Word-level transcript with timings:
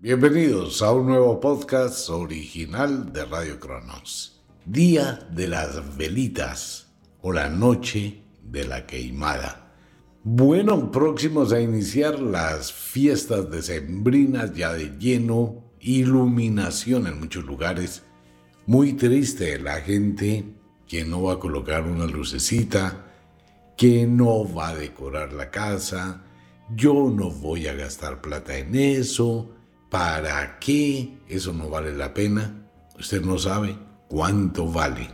Bienvenidos 0.00 0.80
a 0.80 0.92
un 0.92 1.08
nuevo 1.08 1.40
podcast 1.40 2.08
original 2.08 3.12
de 3.12 3.24
Radio 3.24 3.58
Cronos. 3.58 4.40
Día 4.64 5.28
de 5.32 5.48
las 5.48 5.96
velitas 5.96 6.86
o 7.20 7.32
la 7.32 7.48
noche 7.48 8.22
de 8.44 8.64
la 8.64 8.86
queimada. 8.86 9.72
Bueno, 10.22 10.92
próximos 10.92 11.52
a 11.52 11.60
iniciar 11.60 12.20
las 12.20 12.72
fiestas 12.72 13.50
decembrinas 13.50 14.54
ya 14.54 14.72
de 14.72 14.96
lleno, 15.00 15.64
iluminación 15.80 17.08
en 17.08 17.18
muchos 17.18 17.44
lugares. 17.44 18.04
Muy 18.66 18.92
triste 18.92 19.58
la 19.58 19.80
gente 19.80 20.44
que 20.86 21.04
no 21.04 21.24
va 21.24 21.32
a 21.32 21.40
colocar 21.40 21.82
una 21.82 22.06
lucecita, 22.06 23.04
que 23.76 24.06
no 24.06 24.44
va 24.54 24.68
a 24.68 24.76
decorar 24.76 25.32
la 25.32 25.50
casa, 25.50 26.22
yo 26.76 27.10
no 27.12 27.30
voy 27.30 27.66
a 27.66 27.74
gastar 27.74 28.20
plata 28.20 28.56
en 28.58 28.76
eso, 28.76 29.57
¿para 29.90 30.58
qué? 30.58 31.18
Eso 31.28 31.52
no 31.52 31.68
vale 31.68 31.94
la 31.94 32.14
pena. 32.14 32.68
Usted 32.98 33.22
no 33.22 33.38
sabe 33.38 33.76
cuánto 34.08 34.70
vale. 34.70 35.08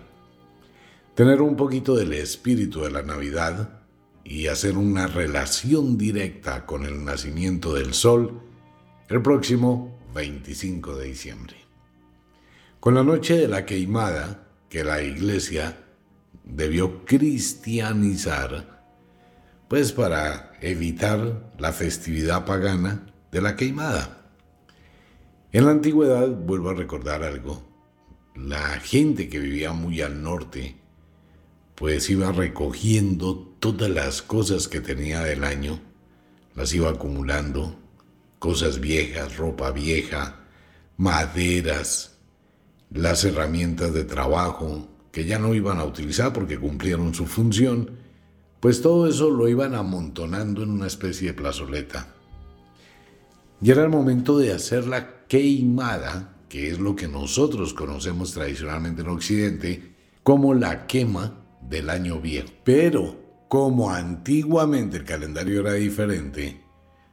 Tener 1.14 1.40
un 1.42 1.56
poquito 1.56 1.94
del 1.94 2.12
espíritu 2.12 2.82
de 2.82 2.90
la 2.90 3.02
Navidad 3.02 3.80
y 4.24 4.46
hacer 4.46 4.76
una 4.76 5.06
relación 5.06 5.98
directa 5.98 6.66
con 6.66 6.86
el 6.86 7.04
nacimiento 7.04 7.74
del 7.74 7.94
sol 7.94 8.40
el 9.08 9.20
próximo 9.20 9.98
25 10.14 10.96
de 10.96 11.06
diciembre. 11.06 11.56
Con 12.80 12.94
la 12.94 13.04
noche 13.04 13.36
de 13.36 13.48
la 13.48 13.66
queimada, 13.66 14.48
que 14.68 14.82
la 14.82 15.02
iglesia 15.02 15.76
debió 16.42 17.04
cristianizar, 17.04 18.82
pues 19.68 19.92
para 19.92 20.52
evitar 20.60 21.52
la 21.58 21.72
festividad 21.72 22.44
pagana 22.44 23.06
de 23.30 23.40
la 23.40 23.56
queimada. 23.56 24.23
En 25.54 25.66
la 25.66 25.70
antigüedad, 25.70 26.30
vuelvo 26.30 26.70
a 26.70 26.74
recordar 26.74 27.22
algo, 27.22 27.62
la 28.34 28.80
gente 28.80 29.28
que 29.28 29.38
vivía 29.38 29.72
muy 29.72 30.00
al 30.00 30.20
norte, 30.20 30.74
pues 31.76 32.10
iba 32.10 32.32
recogiendo 32.32 33.54
todas 33.60 33.88
las 33.88 34.20
cosas 34.20 34.66
que 34.66 34.80
tenía 34.80 35.20
del 35.20 35.44
año, 35.44 35.78
las 36.56 36.74
iba 36.74 36.90
acumulando, 36.90 37.78
cosas 38.40 38.80
viejas, 38.80 39.36
ropa 39.36 39.70
vieja, 39.70 40.40
maderas, 40.96 42.18
las 42.90 43.24
herramientas 43.24 43.94
de 43.94 44.02
trabajo 44.02 44.88
que 45.12 45.24
ya 45.24 45.38
no 45.38 45.54
iban 45.54 45.78
a 45.78 45.84
utilizar 45.84 46.32
porque 46.32 46.58
cumplieron 46.58 47.14
su 47.14 47.26
función, 47.26 47.92
pues 48.58 48.82
todo 48.82 49.06
eso 49.06 49.30
lo 49.30 49.46
iban 49.46 49.76
amontonando 49.76 50.64
en 50.64 50.70
una 50.70 50.88
especie 50.88 51.28
de 51.28 51.34
plazoleta. 51.34 52.12
Y 53.64 53.70
era 53.70 53.82
el 53.82 53.88
momento 53.88 54.36
de 54.36 54.52
hacer 54.52 54.86
la 54.86 55.24
queimada, 55.26 56.36
que 56.50 56.68
es 56.68 56.78
lo 56.78 56.94
que 56.94 57.08
nosotros 57.08 57.72
conocemos 57.72 58.34
tradicionalmente 58.34 59.00
en 59.00 59.08
Occidente, 59.08 59.94
como 60.22 60.52
la 60.52 60.86
quema 60.86 61.42
del 61.62 61.88
año 61.88 62.20
viejo. 62.20 62.50
Pero 62.62 63.46
como 63.48 63.90
antiguamente 63.90 64.98
el 64.98 65.04
calendario 65.04 65.60
era 65.60 65.72
diferente, 65.72 66.60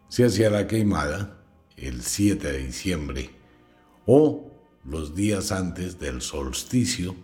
se 0.10 0.26
hacía 0.26 0.50
la 0.50 0.68
queimada 0.68 1.42
el 1.78 2.02
7 2.02 2.52
de 2.52 2.66
diciembre 2.66 3.30
o 4.06 4.52
los 4.84 5.16
días 5.16 5.54
antes 5.54 6.02
del 6.02 6.22
solsticio 6.22 7.16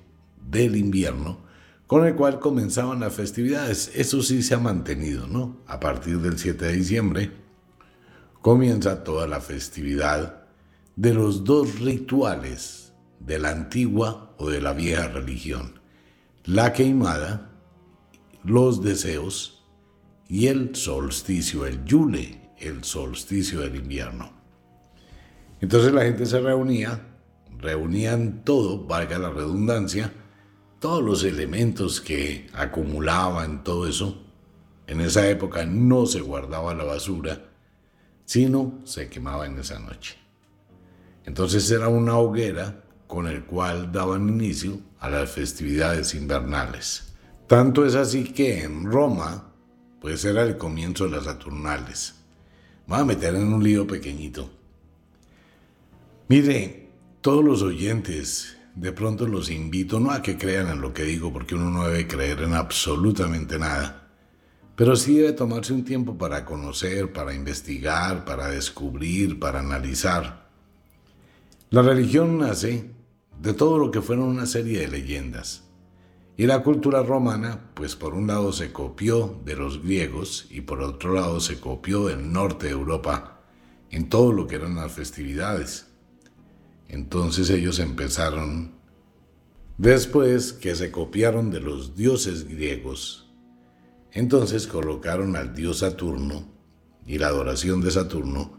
del 0.50 0.78
invierno, 0.78 1.40
con 1.86 2.08
el 2.08 2.16
cual 2.16 2.40
comenzaban 2.40 3.02
las 3.02 3.16
festividades. 3.16 3.92
Eso 3.94 4.24
sí 4.24 4.42
se 4.42 4.54
ha 4.54 4.60
mantenido, 4.60 5.28
¿no? 5.28 5.58
A 5.68 5.82
partir 5.82 6.20
del 6.20 6.40
7 6.40 6.64
de 6.64 6.72
diciembre 6.72 7.47
comienza 8.42 9.04
toda 9.04 9.28
la 9.28 9.42
festividad 9.42 10.48
de 10.96 11.14
los 11.14 11.44
dos 11.44 11.80
rituales 11.80 12.94
de 13.20 13.40
la 13.40 13.50
antigua 13.50 14.34
o 14.38 14.50
de 14.50 14.62
la 14.62 14.74
vieja 14.74 15.08
religión. 15.08 15.80
La 16.46 16.74
queimada, 16.74 17.52
los 18.44 18.84
deseos 18.84 19.66
y 20.28 20.48
el 20.48 20.76
solsticio, 20.76 21.66
el 21.66 21.84
yule, 21.86 22.52
el 22.58 22.84
solsticio 22.84 23.62
del 23.62 23.76
invierno. 23.76 24.32
Entonces 25.60 25.92
la 25.94 26.04
gente 26.04 26.26
se 26.26 26.40
reunía 26.40 27.08
reunían 27.60 28.44
todo, 28.44 28.86
valga 28.86 29.18
la 29.18 29.30
redundancia, 29.30 30.14
todos 30.80 31.04
los 31.04 31.24
elementos 31.24 32.02
que 32.02 32.48
acumulaban, 32.54 33.64
todo 33.64 33.88
eso. 33.88 34.24
En 34.86 35.02
esa 35.02 35.28
época 35.30 35.66
no 35.66 36.06
se 36.06 36.22
guardaba 36.22 36.74
la 36.74 36.84
basura, 36.84 37.50
sino 38.28 38.82
se 38.84 39.08
quemaba 39.08 39.46
en 39.46 39.58
esa 39.58 39.80
noche. 39.80 40.18
Entonces 41.26 41.72
era 41.72 41.88
una 41.88 42.18
hoguera 42.18 42.84
con 43.08 43.26
el 43.26 43.46
cual 43.46 43.90
daban 43.90 44.28
inicio 44.28 44.82
a 45.00 45.10
las 45.10 45.32
festividades 45.32 46.14
invernales. 46.14 47.14
Tanto 47.48 47.86
es 47.86 47.96
así 47.96 48.26
que 48.26 48.64
en 48.64 48.84
Roma, 48.84 49.54
pues 50.02 50.26
era 50.26 50.44
el 50.44 50.58
comienzo 50.58 51.06
de 51.06 51.12
las 51.12 51.24
Saturnales. 51.24 52.16
Me 52.86 52.96
voy 52.96 53.02
a 53.02 53.06
meter 53.06 53.34
en 53.34 53.54
un 53.54 53.64
lío 53.64 53.88
pequeñito. 53.88 54.50
Mire, 56.28 56.90
todos 57.22 57.46
los 57.46 57.62
oyentes, 57.62 58.58
de 58.76 58.92
pronto 58.92 59.26
los 59.26 59.50
invito 59.50 60.02
no 60.02 60.12
a 60.12 60.22
que 60.22 60.38
crean 60.38 60.68
en 60.68 60.82
lo 60.82 60.94
que 60.94 61.04
digo, 61.04 61.32
porque 61.32 61.56
uno 61.56 61.72
no 61.72 61.88
debe 61.88 62.08
creer 62.08 62.42
en 62.42 62.56
absolutamente 62.56 63.58
nada, 63.58 64.07
pero 64.78 64.96
sí 64.96 65.16
debe 65.16 65.34
tomarse 65.34 65.74
un 65.74 65.84
tiempo 65.84 66.20
para 66.20 66.46
conocer, 66.46 67.12
para 67.12 67.34
investigar, 67.34 68.26
para 68.26 68.48
descubrir, 68.48 69.40
para 69.40 69.60
analizar. 69.60 70.52
La 71.72 71.82
religión 71.82 72.38
nace 72.38 72.92
de 73.42 73.54
todo 73.54 73.80
lo 73.80 73.90
que 73.90 74.04
fueron 74.04 74.26
una 74.26 74.46
serie 74.46 74.82
de 74.82 74.88
leyendas. 74.88 75.64
Y 76.38 76.46
la 76.46 76.62
cultura 76.62 77.02
romana, 77.02 77.72
pues 77.74 77.96
por 77.96 78.14
un 78.14 78.28
lado 78.28 78.54
se 78.54 78.72
copió 78.72 79.42
de 79.44 79.56
los 79.56 79.82
griegos 79.82 80.46
y 80.52 80.62
por 80.62 80.84
otro 80.84 81.16
lado 81.16 81.40
se 81.40 81.60
copió 81.60 82.06
del 82.06 82.32
norte 82.32 82.68
de 82.68 82.74
Europa 82.74 83.42
en 83.90 84.10
todo 84.10 84.32
lo 84.32 84.46
que 84.46 84.58
eran 84.58 84.76
las 84.76 84.92
festividades. 84.92 85.88
Entonces 86.88 87.50
ellos 87.50 87.80
empezaron, 87.80 88.74
después 89.80 90.54
que 90.54 90.76
se 90.76 90.92
copiaron 90.92 91.50
de 91.50 91.62
los 91.62 91.96
dioses 91.96 92.48
griegos, 92.48 93.27
entonces 94.14 94.68
colocaron 94.68 95.36
al 95.36 95.54
dios 95.54 95.80
Saturno 95.80 96.48
y 97.06 97.18
la 97.18 97.28
adoración 97.28 97.82
de 97.82 97.92
Saturno, 97.92 98.58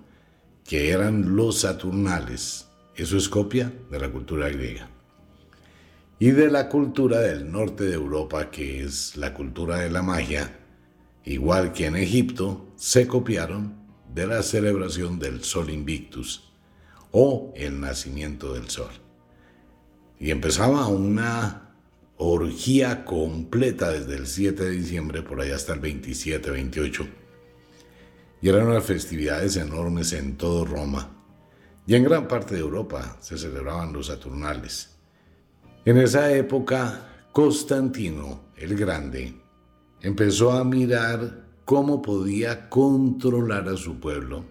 que 0.64 0.90
eran 0.90 1.36
los 1.36 1.60
Saturnales. 1.60 2.68
Eso 2.94 3.16
es 3.16 3.28
copia 3.28 3.72
de 3.90 4.00
la 4.00 4.10
cultura 4.10 4.48
griega. 4.48 4.88
Y 6.18 6.30
de 6.32 6.50
la 6.50 6.68
cultura 6.68 7.20
del 7.20 7.50
norte 7.50 7.84
de 7.84 7.94
Europa, 7.94 8.50
que 8.50 8.82
es 8.82 9.16
la 9.16 9.34
cultura 9.34 9.76
de 9.76 9.90
la 9.90 10.02
magia, 10.02 10.58
igual 11.24 11.72
que 11.72 11.86
en 11.86 11.96
Egipto, 11.96 12.72
se 12.76 13.06
copiaron 13.06 13.76
de 14.12 14.26
la 14.26 14.42
celebración 14.42 15.18
del 15.18 15.44
Sol 15.44 15.70
Invictus 15.70 16.48
o 17.12 17.52
el 17.56 17.80
nacimiento 17.80 18.54
del 18.54 18.68
sol. 18.68 18.90
Y 20.18 20.30
empezaba 20.30 20.88
una 20.88 21.67
orgía 22.18 23.04
completa 23.04 23.90
desde 23.90 24.16
el 24.16 24.26
7 24.26 24.64
de 24.64 24.70
diciembre 24.70 25.22
por 25.22 25.40
allá 25.40 25.54
hasta 25.54 25.72
el 25.72 25.80
27, 25.80 26.50
28. 26.50 27.06
Y 28.42 28.48
eran 28.48 28.66
unas 28.66 28.84
festividades 28.84 29.56
enormes 29.56 30.12
en 30.12 30.36
todo 30.36 30.64
Roma. 30.64 31.10
Y 31.86 31.94
en 31.94 32.04
gran 32.04 32.28
parte 32.28 32.54
de 32.54 32.60
Europa 32.60 33.16
se 33.20 33.38
celebraban 33.38 33.92
los 33.92 34.08
Saturnales. 34.08 34.96
En 35.84 35.96
esa 35.96 36.32
época, 36.32 37.28
Constantino 37.32 38.48
el 38.56 38.76
Grande 38.76 39.34
empezó 40.02 40.52
a 40.52 40.64
mirar 40.64 41.46
cómo 41.64 42.02
podía 42.02 42.68
controlar 42.68 43.68
a 43.68 43.76
su 43.76 44.00
pueblo 44.00 44.44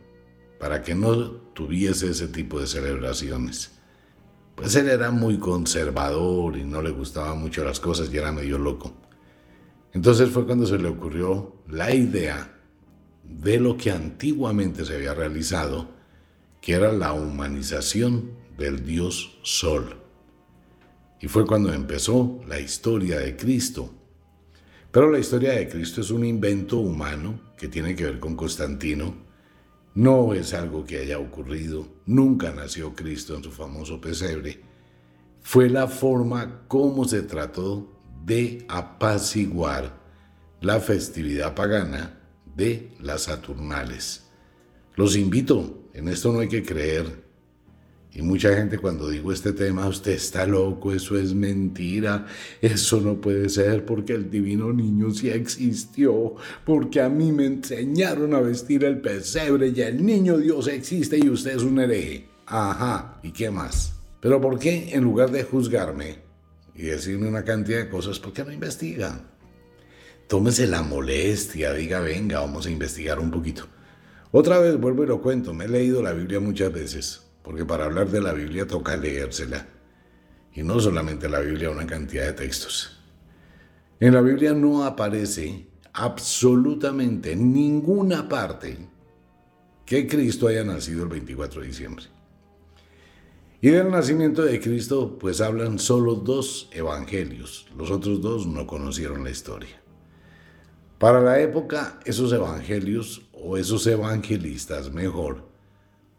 para 0.60 0.82
que 0.82 0.96
no 0.96 1.32
tuviese 1.54 2.10
ese 2.10 2.28
tipo 2.28 2.60
de 2.60 2.68
celebraciones. 2.68 3.77
Pues 4.58 4.76
él 4.76 4.90
era 4.90 5.12
muy 5.12 5.38
conservador 5.38 6.58
y 6.58 6.64
no 6.64 6.82
le 6.82 6.90
gustaban 6.90 7.40
mucho 7.40 7.64
las 7.64 7.80
cosas 7.80 8.10
y 8.12 8.18
era 8.18 8.32
medio 8.32 8.58
loco. 8.58 8.92
Entonces 9.94 10.32
fue 10.32 10.48
cuando 10.48 10.66
se 10.66 10.80
le 10.80 10.88
ocurrió 10.88 11.58
la 11.68 11.94
idea 11.94 12.60
de 13.24 13.60
lo 13.60 13.78
que 13.78 13.92
antiguamente 13.92 14.84
se 14.84 14.96
había 14.96 15.14
realizado, 15.14 15.92
que 16.60 16.74
era 16.74 16.92
la 16.92 17.14
humanización 17.14 18.32
del 18.58 18.84
dios 18.84 19.38
Sol. 19.44 19.96
Y 21.22 21.28
fue 21.28 21.46
cuando 21.46 21.72
empezó 21.72 22.42
la 22.48 22.60
historia 22.60 23.20
de 23.20 23.38
Cristo. 23.38 23.94
Pero 24.90 25.12
la 25.12 25.20
historia 25.20 25.52
de 25.52 25.70
Cristo 25.70 26.02
es 26.02 26.10
un 26.10 26.26
invento 26.26 26.78
humano 26.78 27.54
que 27.60 27.68
tiene 27.68 27.96
que 27.96 28.06
ver 28.06 28.20
con 28.20 28.36
Constantino, 28.36 29.27
no 29.98 30.36
es 30.36 30.54
algo 30.54 30.86
que 30.86 31.00
haya 31.00 31.18
ocurrido, 31.18 31.88
nunca 32.06 32.52
nació 32.52 32.94
Cristo 32.94 33.36
en 33.36 33.42
su 33.42 33.52
famoso 33.52 34.00
pesebre. 34.00 34.62
Fue 35.42 35.72
la 35.72 35.88
forma 35.88 36.68
como 36.68 37.06
se 37.06 37.24
trató 37.24 38.00
de 38.24 38.64
apaciguar 38.70 40.00
la 40.62 40.80
festividad 40.82 41.56
pagana 41.56 42.20
de 42.56 42.92
las 43.00 43.24
Saturnales. 43.24 44.28
Los 44.96 45.16
invito, 45.16 45.90
en 45.96 46.10
esto 46.10 46.32
no 46.32 46.42
hay 46.42 46.48
que 46.48 46.62
creer, 46.62 47.24
Y 48.18 48.24
mucha 48.24 48.56
gente 48.56 48.80
cuando 48.80 49.10
digo 49.10 49.32
este 49.32 49.54
tema, 49.54 49.88
usted 49.88 50.14
está 50.14 50.48
loco, 50.48 50.92
eso 50.92 51.20
es 51.20 51.36
mentira, 51.36 52.26
eso 52.60 53.00
no 53.00 53.22
puede 53.22 53.48
ser 53.48 53.86
porque 53.86 54.14
el 54.14 54.32
divino 54.32 54.74
niño 54.74 55.12
sí 55.12 55.30
existió, 55.30 56.34
porque 56.66 57.00
a 57.00 57.10
mí 57.10 57.32
me 57.32 57.46
enseñaron 57.46 58.34
a 58.34 58.40
vestir 58.40 58.86
el 58.86 59.02
pesebre 59.02 59.68
y 59.68 59.82
el 59.82 60.04
niño 60.04 60.40
Dios 60.40 60.68
existe 60.68 61.20
y 61.20 61.30
usted 61.30 61.58
es 61.58 61.62
un 61.62 61.80
hereje. 61.80 62.28
Ajá, 62.48 63.20
¿y 63.22 63.30
qué 63.30 63.52
más? 63.52 63.94
Pero 64.20 64.42
¿por 64.42 64.58
qué 64.58 64.96
en 64.96 65.04
lugar 65.04 65.30
de 65.30 65.44
juzgarme 65.44 66.16
y 66.74 66.86
decirme 66.86 67.28
una 67.28 67.46
cantidad 67.46 67.78
de 67.78 67.90
cosas, 67.90 68.18
por 68.18 68.34
qué 68.34 68.44
no 68.44 68.52
investiga? 68.52 69.22
Tómese 70.28 70.66
la 70.66 70.82
molestia, 70.82 71.72
diga, 71.72 72.00
venga, 72.00 72.40
vamos 72.40 72.66
a 72.66 72.72
investigar 72.72 73.20
un 73.20 73.30
poquito. 73.30 73.68
Otra 74.32 74.58
vez 74.58 74.76
vuelvo 74.80 75.04
y 75.04 75.08
lo 75.08 75.22
cuento, 75.22 75.54
me 75.54 75.66
he 75.66 75.70
leído 75.70 76.02
la 76.02 76.14
Biblia 76.14 76.40
muchas 76.40 76.74
veces 76.74 77.27
porque 77.48 77.64
para 77.64 77.86
hablar 77.86 78.10
de 78.10 78.20
la 78.20 78.34
Biblia 78.34 78.68
toca 78.68 78.98
leérsela. 78.98 79.66
Y 80.54 80.64
no 80.64 80.82
solamente 80.82 81.30
la 81.30 81.40
Biblia, 81.40 81.70
una 81.70 81.88
cantidad 81.88 82.26
de 82.26 82.34
textos. 82.34 83.00
En 84.02 84.14
la 84.14 84.20
Biblia 84.20 84.52
no 84.52 84.84
aparece 84.84 85.66
absolutamente 85.94 87.32
en 87.32 87.54
ninguna 87.54 88.28
parte 88.28 88.78
que 89.86 90.06
Cristo 90.08 90.50
haya 90.50 90.66
nacido 90.66 91.04
el 91.04 91.10
24 91.10 91.62
de 91.62 91.68
diciembre. 91.68 92.06
Y 93.62 93.70
del 93.70 93.92
nacimiento 93.92 94.42
de 94.42 94.60
Cristo, 94.60 95.18
pues 95.18 95.40
hablan 95.40 95.80
solo 95.80 96.16
dos 96.16 96.68
evangelios. 96.74 97.66
Los 97.78 97.92
otros 97.92 98.22
dos 98.22 98.46
no 98.46 98.68
conocieron 98.68 99.24
la 99.24 99.30
historia. 99.30 99.82
Para 101.00 101.22
la 101.22 101.40
época, 101.40 102.02
esos 102.04 102.34
evangelios, 102.34 103.22
o 103.32 103.56
esos 103.56 103.88
evangelistas 103.88 104.92
mejor, 104.92 105.47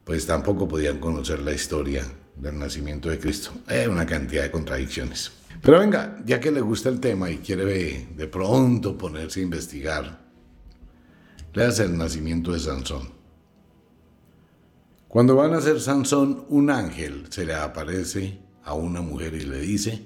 pues 0.08 0.24
tampoco 0.24 0.66
podían 0.66 1.00
conocer 1.00 1.40
la 1.40 1.52
historia 1.52 2.02
del 2.34 2.58
nacimiento 2.58 3.10
de 3.10 3.18
Cristo. 3.18 3.50
Hay 3.66 3.88
una 3.88 4.06
cantidad 4.06 4.42
de 4.42 4.50
contradicciones. 4.50 5.30
Pero 5.60 5.80
venga, 5.80 6.18
ya 6.24 6.40
que 6.40 6.50
le 6.50 6.62
gusta 6.62 6.88
el 6.88 6.98
tema 6.98 7.30
y 7.30 7.36
quiere 7.36 8.06
de 8.16 8.26
pronto 8.26 8.96
ponerse 8.96 9.40
a 9.40 9.42
investigar, 9.42 10.18
hace 11.54 11.84
el 11.84 11.98
nacimiento 11.98 12.52
de 12.52 12.58
Sansón. 12.58 13.10
Cuando 15.08 15.36
van 15.36 15.50
a 15.50 15.56
nacer 15.56 15.78
Sansón, 15.78 16.46
un 16.48 16.70
ángel 16.70 17.26
se 17.28 17.44
le 17.44 17.54
aparece 17.54 18.38
a 18.64 18.72
una 18.72 19.02
mujer 19.02 19.34
y 19.34 19.40
le 19.40 19.58
dice, 19.58 20.04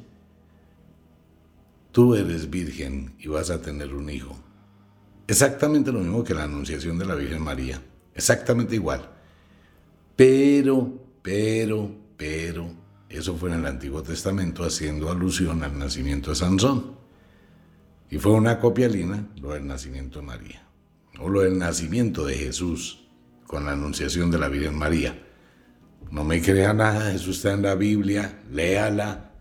tú 1.92 2.16
eres 2.16 2.50
virgen 2.50 3.14
y 3.20 3.28
vas 3.28 3.50
a 3.50 3.62
tener 3.62 3.94
un 3.94 4.10
hijo. 4.10 4.36
Exactamente 5.28 5.92
lo 5.92 6.00
mismo 6.00 6.24
que 6.24 6.34
la 6.34 6.42
anunciación 6.42 6.98
de 6.98 7.04
la 7.04 7.14
Virgen 7.14 7.40
María, 7.40 7.80
exactamente 8.16 8.74
igual. 8.74 9.21
Pero, 10.24 11.18
pero, 11.20 11.90
pero, 12.16 12.70
eso 13.08 13.34
fue 13.34 13.50
en 13.50 13.58
el 13.58 13.66
Antiguo 13.66 14.04
Testamento 14.04 14.62
haciendo 14.62 15.10
alusión 15.10 15.64
al 15.64 15.76
nacimiento 15.76 16.30
de 16.30 16.36
Sansón. 16.36 16.94
Y 18.08 18.18
fue 18.18 18.30
una 18.30 18.60
copia 18.60 18.86
lina 18.86 19.26
lo 19.40 19.50
del 19.50 19.66
nacimiento 19.66 20.20
de 20.20 20.26
María, 20.26 20.68
o 21.18 21.28
lo 21.28 21.40
del 21.40 21.58
nacimiento 21.58 22.24
de 22.24 22.36
Jesús 22.36 23.04
con 23.48 23.64
la 23.64 23.72
anunciación 23.72 24.30
de 24.30 24.38
la 24.38 24.48
Virgen 24.48 24.78
María. 24.78 25.20
No 26.12 26.22
me 26.22 26.40
crea 26.40 26.72
nada, 26.72 27.12
eso 27.12 27.32
está 27.32 27.54
en 27.54 27.62
la 27.62 27.74
Biblia, 27.74 28.44
léala 28.48 29.32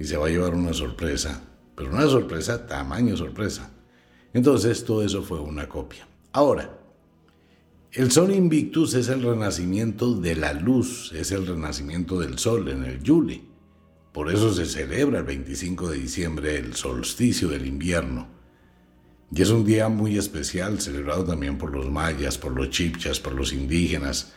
y 0.00 0.02
se 0.02 0.16
va 0.16 0.26
a 0.26 0.30
llevar 0.30 0.52
una 0.52 0.72
sorpresa, 0.72 1.44
pero 1.76 1.90
una 1.90 2.08
sorpresa, 2.08 2.66
tamaño 2.66 3.16
sorpresa. 3.16 3.70
Entonces 4.32 4.84
todo 4.84 5.04
eso 5.04 5.22
fue 5.22 5.38
una 5.38 5.68
copia. 5.68 6.08
Ahora, 6.32 6.77
el 7.92 8.10
Sol 8.12 8.34
Invictus 8.34 8.92
es 8.92 9.08
el 9.08 9.22
renacimiento 9.22 10.14
de 10.14 10.36
la 10.36 10.52
luz, 10.52 11.10
es 11.14 11.32
el 11.32 11.46
renacimiento 11.46 12.20
del 12.20 12.38
Sol 12.38 12.68
en 12.68 12.84
el 12.84 13.02
Yule. 13.02 13.42
Por 14.12 14.30
eso 14.30 14.52
se 14.52 14.66
celebra 14.66 15.20
el 15.20 15.24
25 15.24 15.90
de 15.90 15.98
diciembre 15.98 16.56
el 16.56 16.74
solsticio 16.74 17.48
del 17.48 17.66
invierno. 17.66 18.28
Y 19.32 19.40
es 19.40 19.48
un 19.48 19.64
día 19.64 19.88
muy 19.88 20.18
especial, 20.18 20.80
celebrado 20.80 21.24
también 21.24 21.56
por 21.56 21.72
los 21.72 21.90
mayas, 21.90 22.36
por 22.36 22.52
los 22.52 22.68
chipchas, 22.68 23.20
por 23.20 23.32
los 23.32 23.54
indígenas. 23.54 24.34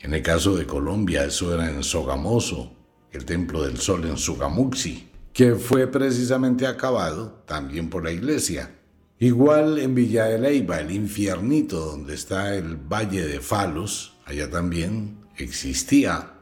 En 0.00 0.12
el 0.12 0.22
caso 0.22 0.56
de 0.56 0.66
Colombia, 0.66 1.24
eso 1.24 1.54
era 1.54 1.70
en 1.70 1.84
Sogamoso, 1.84 2.72
el 3.12 3.24
templo 3.24 3.62
del 3.62 3.78
sol 3.78 4.06
en 4.06 4.16
Sugamuxi, 4.16 5.08
que 5.32 5.54
fue 5.54 5.86
precisamente 5.86 6.66
acabado 6.66 7.44
también 7.46 7.90
por 7.90 8.02
la 8.02 8.10
iglesia. 8.10 8.77
Igual 9.20 9.80
en 9.80 9.96
Villa 9.96 10.26
de 10.26 10.38
Leyva, 10.38 10.78
el 10.78 10.92
infiernito 10.92 11.84
donde 11.84 12.14
está 12.14 12.54
el 12.54 12.76
Valle 12.76 13.26
de 13.26 13.40
Falos, 13.40 14.14
allá 14.24 14.48
también 14.48 15.18
existía 15.36 16.34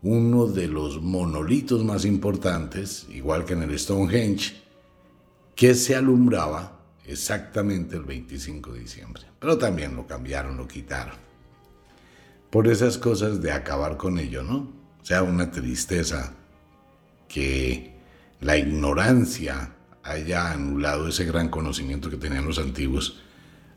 uno 0.00 0.46
de 0.46 0.68
los 0.68 1.02
monolitos 1.02 1.84
más 1.84 2.06
importantes, 2.06 3.06
igual 3.10 3.44
que 3.44 3.52
en 3.52 3.64
el 3.64 3.78
Stonehenge, 3.78 4.56
que 5.54 5.74
se 5.74 5.96
alumbraba 5.96 6.80
exactamente 7.04 7.96
el 7.96 8.04
25 8.04 8.72
de 8.72 8.80
diciembre. 8.80 9.24
Pero 9.38 9.58
también 9.58 9.94
lo 9.94 10.06
cambiaron, 10.06 10.56
lo 10.56 10.66
quitaron. 10.66 11.16
Por 12.48 12.68
esas 12.68 12.96
cosas 12.96 13.42
de 13.42 13.52
acabar 13.52 13.98
con 13.98 14.18
ello, 14.18 14.42
¿no? 14.42 14.72
O 15.02 15.04
sea, 15.04 15.22
una 15.22 15.50
tristeza 15.50 16.32
que 17.28 17.92
la 18.40 18.56
ignorancia 18.56 19.74
haya 20.02 20.52
anulado 20.52 21.08
ese 21.08 21.24
gran 21.24 21.48
conocimiento 21.48 22.10
que 22.10 22.16
tenían 22.16 22.46
los 22.46 22.58
antiguos 22.58 23.20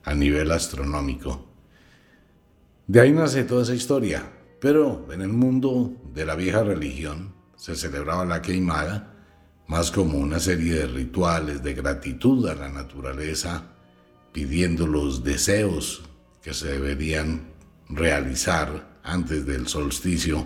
a 0.04 0.14
nivel 0.14 0.52
astronómico. 0.52 1.48
De 2.88 3.00
ahí 3.00 3.12
nace 3.12 3.44
toda 3.44 3.64
esa 3.64 3.76
historia, 3.76 4.32
pero 4.60 5.08
en 5.12 5.22
el 5.22 5.30
mundo 5.30 5.94
de 6.14 6.26
la 6.26 6.36
vieja 6.36 6.64
religión 6.64 7.34
se 7.56 7.76
celebraba 7.76 8.26
la 8.26 8.42
queimada 8.42 9.14
más 9.68 9.92
como 9.92 10.18
una 10.18 10.40
serie 10.40 10.74
de 10.74 10.88
rituales 10.88 11.64
de 11.64 11.74
gratitud 11.74 12.48
a 12.50 12.56
la 12.56 12.68
naturaleza, 12.68 13.64
pidiendo 14.34 14.86
los 14.88 15.24
deseos 15.24 16.04
que 16.42 16.54
se 16.54 16.74
deberían 16.74 17.52
realizar 17.88 19.00
antes 19.04 19.46
del 19.46 19.68
solsticio 19.68 20.46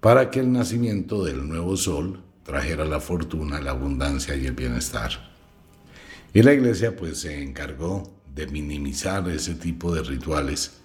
para 0.00 0.30
que 0.30 0.40
el 0.40 0.52
nacimiento 0.52 1.24
del 1.24 1.48
nuevo 1.48 1.76
sol 1.76 2.24
trajera 2.48 2.86
la 2.86 2.98
fortuna, 2.98 3.60
la 3.60 3.72
abundancia 3.72 4.34
y 4.34 4.46
el 4.46 4.54
bienestar. 4.54 5.10
Y 6.32 6.40
la 6.40 6.54
iglesia 6.54 6.96
pues 6.96 7.20
se 7.20 7.42
encargó 7.42 8.22
de 8.34 8.46
minimizar 8.46 9.28
ese 9.28 9.54
tipo 9.54 9.94
de 9.94 10.02
rituales 10.02 10.80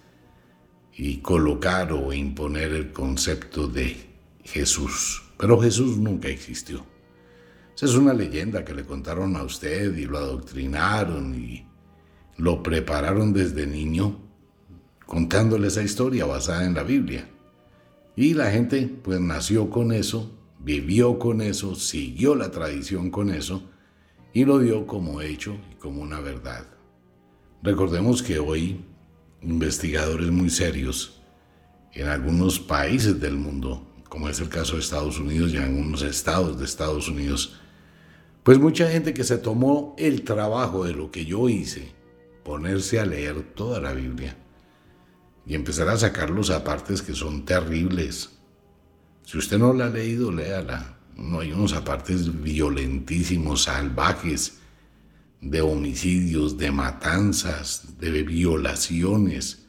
y 0.92 1.22
colocar 1.22 1.90
o 1.90 2.12
imponer 2.12 2.72
el 2.72 2.92
concepto 2.92 3.66
de 3.66 3.96
Jesús. 4.44 5.22
Pero 5.38 5.58
Jesús 5.58 5.96
nunca 5.96 6.28
existió. 6.28 6.84
Esa 7.74 7.86
es 7.86 7.94
una 7.94 8.12
leyenda 8.12 8.62
que 8.62 8.74
le 8.74 8.84
contaron 8.84 9.34
a 9.34 9.42
usted 9.42 9.96
y 9.96 10.04
lo 10.04 10.18
adoctrinaron 10.18 11.34
y 11.34 11.66
lo 12.36 12.62
prepararon 12.62 13.32
desde 13.32 13.66
niño 13.66 14.20
contándole 15.06 15.68
esa 15.68 15.82
historia 15.82 16.26
basada 16.26 16.66
en 16.66 16.74
la 16.74 16.82
Biblia. 16.82 17.26
Y 18.16 18.34
la 18.34 18.50
gente 18.50 18.86
pues 19.02 19.18
nació 19.18 19.70
con 19.70 19.92
eso 19.92 20.30
vivió 20.64 21.18
con 21.18 21.42
eso, 21.42 21.74
siguió 21.74 22.34
la 22.34 22.50
tradición 22.50 23.10
con 23.10 23.30
eso 23.30 23.70
y 24.32 24.46
lo 24.46 24.58
dio 24.58 24.86
como 24.86 25.20
hecho 25.20 25.58
y 25.70 25.74
como 25.74 26.02
una 26.02 26.20
verdad. 26.20 26.66
Recordemos 27.62 28.22
que 28.22 28.38
hoy 28.38 28.84
investigadores 29.42 30.30
muy 30.30 30.48
serios 30.48 31.20
en 31.92 32.08
algunos 32.08 32.58
países 32.58 33.20
del 33.20 33.36
mundo, 33.36 33.86
como 34.08 34.28
es 34.28 34.40
el 34.40 34.48
caso 34.48 34.74
de 34.74 34.80
Estados 34.80 35.18
Unidos 35.18 35.52
y 35.52 35.58
en 35.58 35.64
algunos 35.64 36.02
estados 36.02 36.58
de 36.58 36.64
Estados 36.64 37.08
Unidos, 37.08 37.60
pues 38.42 38.58
mucha 38.58 38.90
gente 38.90 39.14
que 39.14 39.24
se 39.24 39.38
tomó 39.38 39.94
el 39.98 40.22
trabajo 40.22 40.84
de 40.84 40.94
lo 40.94 41.10
que 41.10 41.26
yo 41.26 41.48
hice, 41.48 41.92
ponerse 42.42 43.00
a 43.00 43.06
leer 43.06 43.54
toda 43.54 43.80
la 43.80 43.92
Biblia 43.92 44.36
y 45.46 45.54
empezar 45.54 45.88
a 45.88 45.98
sacar 45.98 46.30
los 46.30 46.50
apartes 46.50 47.02
que 47.02 47.14
son 47.14 47.44
terribles, 47.44 48.33
si 49.24 49.38
usted 49.38 49.58
no 49.58 49.72
la 49.72 49.86
ha 49.86 49.90
leído, 49.90 50.30
léala. 50.30 50.98
No 51.16 51.40
hay 51.40 51.52
unos 51.52 51.72
apartes 51.72 52.42
violentísimos, 52.42 53.64
salvajes, 53.64 54.58
de 55.40 55.60
homicidios, 55.60 56.56
de 56.58 56.70
matanzas, 56.70 57.98
de 57.98 58.22
violaciones. 58.22 59.66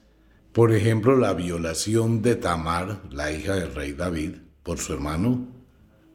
Por 0.52 0.74
ejemplo, 0.74 1.18
la 1.18 1.34
violación 1.34 2.22
de 2.22 2.36
Tamar, 2.36 3.02
la 3.12 3.32
hija 3.32 3.56
del 3.56 3.76
rey 3.76 3.94
David, 3.94 4.36
por 4.64 4.80
su 4.80 4.94
hermano. 4.94 5.48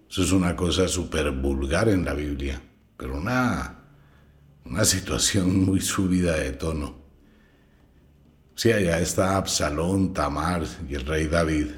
Eso 0.08 0.22
es 0.22 0.32
una 0.32 0.56
cosa 0.56 0.88
súper 0.88 1.30
vulgar 1.30 1.88
en 1.88 2.04
la 2.04 2.14
Biblia, 2.14 2.60
pero 2.96 3.16
una, 3.16 3.84
una 4.64 4.84
situación 4.84 5.64
muy 5.64 5.80
subida 5.80 6.36
de 6.36 6.52
tono. 6.52 6.98
Sí, 8.54 8.72
allá 8.72 8.98
está 8.98 9.36
Absalón, 9.36 10.12
Tamar 10.12 10.64
y 10.88 10.94
el 10.94 11.06
rey 11.06 11.26
David 11.26 11.68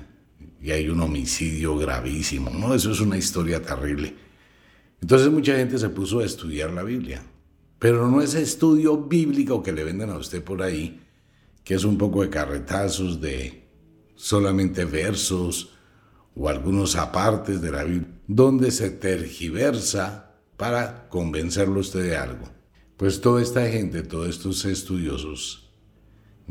y 0.63 0.71
hay 0.71 0.89
un 0.89 1.01
homicidio 1.01 1.77
gravísimo. 1.77 2.51
No, 2.51 2.75
eso 2.75 2.93
es 2.93 3.01
una 3.01 3.19
historia 3.19 3.61
terrible. 3.61 4.15
Entonces 5.01 5.31
mucha 5.31 5.57
gente 5.57 5.79
se 5.79 5.89
puso 5.89 6.21
a 6.21 6.25
estudiar 6.25 6.71
la 6.71 6.85
Biblia, 6.85 7.23
pero 7.79 8.09
no 8.09 8.23
ese 8.23 8.41
estudio 8.41 8.97
bíblico 8.97 9.63
que 9.63 9.73
le 9.73 9.83
venden 9.83 10.11
a 10.11 10.19
usted 10.19 10.43
por 10.43 10.63
ahí, 10.63 11.01
que 11.65 11.75
es 11.75 11.85
un 11.85 11.99
poco 11.99 12.23
de 12.23 12.31
carretazos, 12.31 13.21
de 13.21 13.65
solamente 14.15 14.85
versos 14.85 15.71
o 16.37 16.49
algunos 16.49 16.95
apartes 16.95 17.61
de 17.61 17.71
la 17.73 17.83
Biblia 17.83 18.09
donde 18.35 18.71
se 18.71 18.91
tergiversa 18.91 20.33
para 20.57 21.09
convencerlo 21.09 21.81
usted 21.81 22.03
de 22.03 22.17
algo. 22.17 22.49
Pues 22.97 23.21
toda 23.21 23.43
esta 23.43 23.69
gente, 23.69 24.03
todos 24.03 24.29
estos 24.29 24.65
estudiosos, 24.65 25.62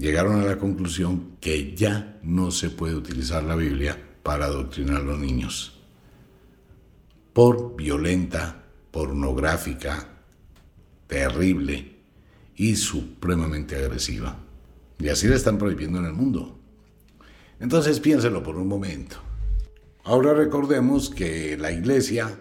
llegaron 0.01 0.41
a 0.41 0.46
la 0.46 0.58
conclusión 0.58 1.38
que 1.39 1.75
ya 1.75 2.20
no 2.24 2.50
se 2.50 2.72
puede 2.72 2.96
utilizar 2.96 3.43
la 3.43 3.55
Biblia 3.55 3.96
para 4.24 4.46
adoctrinar 4.46 4.98
a 4.98 5.03
los 5.03 5.20
niños. 5.20 5.79
Por 7.34 7.75
violenta, 7.75 8.63
pornográfica, 8.89 10.10
terrible 11.05 11.98
y 12.55 12.75
supremamente 12.75 13.75
agresiva. 13.75 14.39
Y 14.98 15.10
así 15.10 15.27
la 15.27 15.36
están 15.36 15.60
prohibiendo 15.60 16.00
en 16.00 16.05
el 16.05 16.13
mundo. 16.13 16.60
Entonces 17.60 18.00
piénselo 18.00 18.41
por 18.41 18.58
un 18.58 18.67
momento. 18.67 19.17
Ahora 20.03 20.34
recordemos 20.34 21.12
que 21.12 21.58
la 21.58 21.72
iglesia 21.72 22.39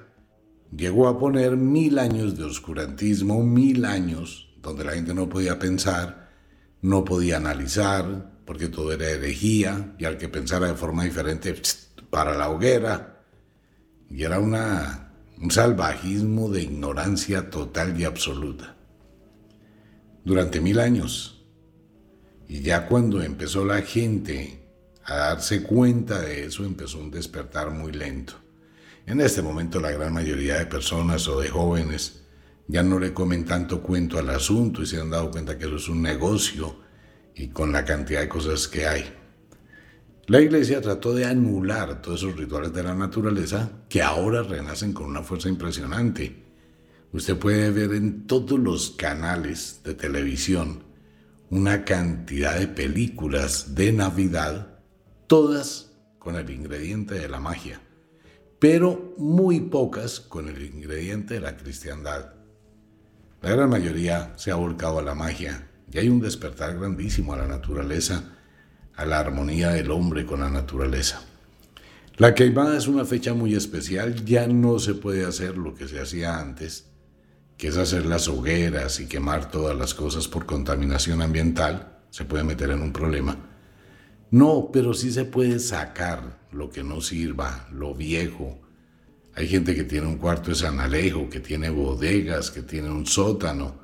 llegó 0.74 1.08
a 1.08 1.18
poner 1.18 1.58
mil 1.58 1.98
años 1.98 2.38
de 2.38 2.44
oscurantismo, 2.44 3.44
mil 3.44 3.84
años 3.84 4.48
donde 4.62 4.84
la 4.84 4.92
gente 4.92 5.12
no 5.12 5.28
podía 5.28 5.58
pensar, 5.58 6.19
no 6.82 7.04
podía 7.04 7.36
analizar, 7.36 8.32
porque 8.44 8.68
todo 8.68 8.92
era 8.92 9.08
herejía, 9.08 9.94
y 9.98 10.04
al 10.04 10.18
que 10.18 10.28
pensara 10.28 10.68
de 10.68 10.74
forma 10.74 11.04
diferente, 11.04 11.54
para 12.10 12.36
la 12.36 12.48
hoguera. 12.48 13.22
Y 14.08 14.24
era 14.24 14.40
una, 14.40 15.12
un 15.38 15.50
salvajismo 15.50 16.48
de 16.48 16.62
ignorancia 16.62 17.50
total 17.50 17.98
y 18.00 18.04
absoluta. 18.04 18.76
Durante 20.24 20.60
mil 20.60 20.80
años. 20.80 21.44
Y 22.48 22.60
ya 22.62 22.86
cuando 22.86 23.22
empezó 23.22 23.64
la 23.64 23.82
gente 23.82 24.60
a 25.04 25.14
darse 25.16 25.62
cuenta 25.62 26.20
de 26.20 26.46
eso, 26.46 26.64
empezó 26.64 26.98
un 26.98 27.10
despertar 27.10 27.70
muy 27.70 27.92
lento. 27.92 28.34
En 29.06 29.20
este 29.20 29.42
momento 29.42 29.80
la 29.80 29.90
gran 29.92 30.12
mayoría 30.12 30.58
de 30.58 30.66
personas 30.66 31.26
o 31.28 31.40
de 31.40 31.48
jóvenes 31.48 32.19
ya 32.70 32.84
no 32.84 33.00
le 33.00 33.12
comen 33.12 33.44
tanto 33.44 33.82
cuento 33.82 34.18
al 34.18 34.30
asunto 34.30 34.82
y 34.82 34.86
se 34.86 35.00
han 35.00 35.10
dado 35.10 35.30
cuenta 35.32 35.58
que 35.58 35.66
eso 35.66 35.76
es 35.76 35.88
un 35.88 36.02
negocio 36.02 36.76
y 37.34 37.48
con 37.48 37.72
la 37.72 37.84
cantidad 37.84 38.20
de 38.20 38.28
cosas 38.28 38.68
que 38.68 38.86
hay. 38.86 39.12
La 40.26 40.40
iglesia 40.40 40.80
trató 40.80 41.12
de 41.12 41.24
anular 41.24 42.00
todos 42.00 42.22
esos 42.22 42.36
rituales 42.36 42.72
de 42.72 42.84
la 42.84 42.94
naturaleza 42.94 43.72
que 43.88 44.02
ahora 44.02 44.44
renacen 44.44 44.92
con 44.92 45.06
una 45.06 45.22
fuerza 45.22 45.48
impresionante. 45.48 46.44
Usted 47.12 47.36
puede 47.36 47.72
ver 47.72 47.92
en 47.92 48.28
todos 48.28 48.56
los 48.56 48.90
canales 48.90 49.80
de 49.82 49.94
televisión 49.94 50.84
una 51.50 51.84
cantidad 51.84 52.56
de 52.56 52.68
películas 52.68 53.74
de 53.74 53.92
Navidad, 53.92 54.78
todas 55.26 55.90
con 56.20 56.36
el 56.36 56.48
ingrediente 56.50 57.14
de 57.14 57.28
la 57.28 57.40
magia, 57.40 57.80
pero 58.60 59.16
muy 59.18 59.58
pocas 59.58 60.20
con 60.20 60.48
el 60.48 60.62
ingrediente 60.62 61.34
de 61.34 61.40
la 61.40 61.56
cristiandad. 61.56 62.39
La 63.42 63.50
gran 63.50 63.70
mayoría 63.70 64.34
se 64.36 64.50
ha 64.50 64.56
volcado 64.56 64.98
a 64.98 65.02
la 65.02 65.14
magia 65.14 65.66
y 65.90 65.98
hay 65.98 66.08
un 66.10 66.20
despertar 66.20 66.78
grandísimo 66.78 67.32
a 67.32 67.38
la 67.38 67.46
naturaleza, 67.46 68.36
a 68.94 69.06
la 69.06 69.18
armonía 69.18 69.70
del 69.70 69.90
hombre 69.90 70.26
con 70.26 70.40
la 70.40 70.50
naturaleza. 70.50 71.22
La 72.18 72.34
queimada 72.34 72.76
es 72.76 72.86
una 72.86 73.06
fecha 73.06 73.32
muy 73.32 73.54
especial, 73.54 74.26
ya 74.26 74.46
no 74.46 74.78
se 74.78 74.92
puede 74.92 75.24
hacer 75.24 75.56
lo 75.56 75.74
que 75.74 75.88
se 75.88 76.00
hacía 76.00 76.38
antes, 76.38 76.90
que 77.56 77.68
es 77.68 77.78
hacer 77.78 78.04
las 78.04 78.28
hogueras 78.28 79.00
y 79.00 79.06
quemar 79.06 79.50
todas 79.50 79.74
las 79.76 79.94
cosas 79.94 80.28
por 80.28 80.44
contaminación 80.44 81.22
ambiental, 81.22 81.98
se 82.10 82.26
puede 82.26 82.44
meter 82.44 82.68
en 82.68 82.82
un 82.82 82.92
problema. 82.92 83.38
No, 84.30 84.68
pero 84.70 84.92
sí 84.92 85.10
se 85.12 85.24
puede 85.24 85.60
sacar 85.60 86.40
lo 86.52 86.68
que 86.68 86.84
no 86.84 87.00
sirva, 87.00 87.66
lo 87.72 87.94
viejo. 87.94 88.60
Hay 89.40 89.48
gente 89.48 89.74
que 89.74 89.84
tiene 89.84 90.06
un 90.06 90.18
cuarto 90.18 90.50
de 90.50 90.54
San 90.54 90.80
Alejo, 90.80 91.30
que 91.30 91.40
tiene 91.40 91.70
bodegas, 91.70 92.50
que 92.50 92.60
tiene 92.60 92.90
un 92.90 93.06
sótano 93.06 93.74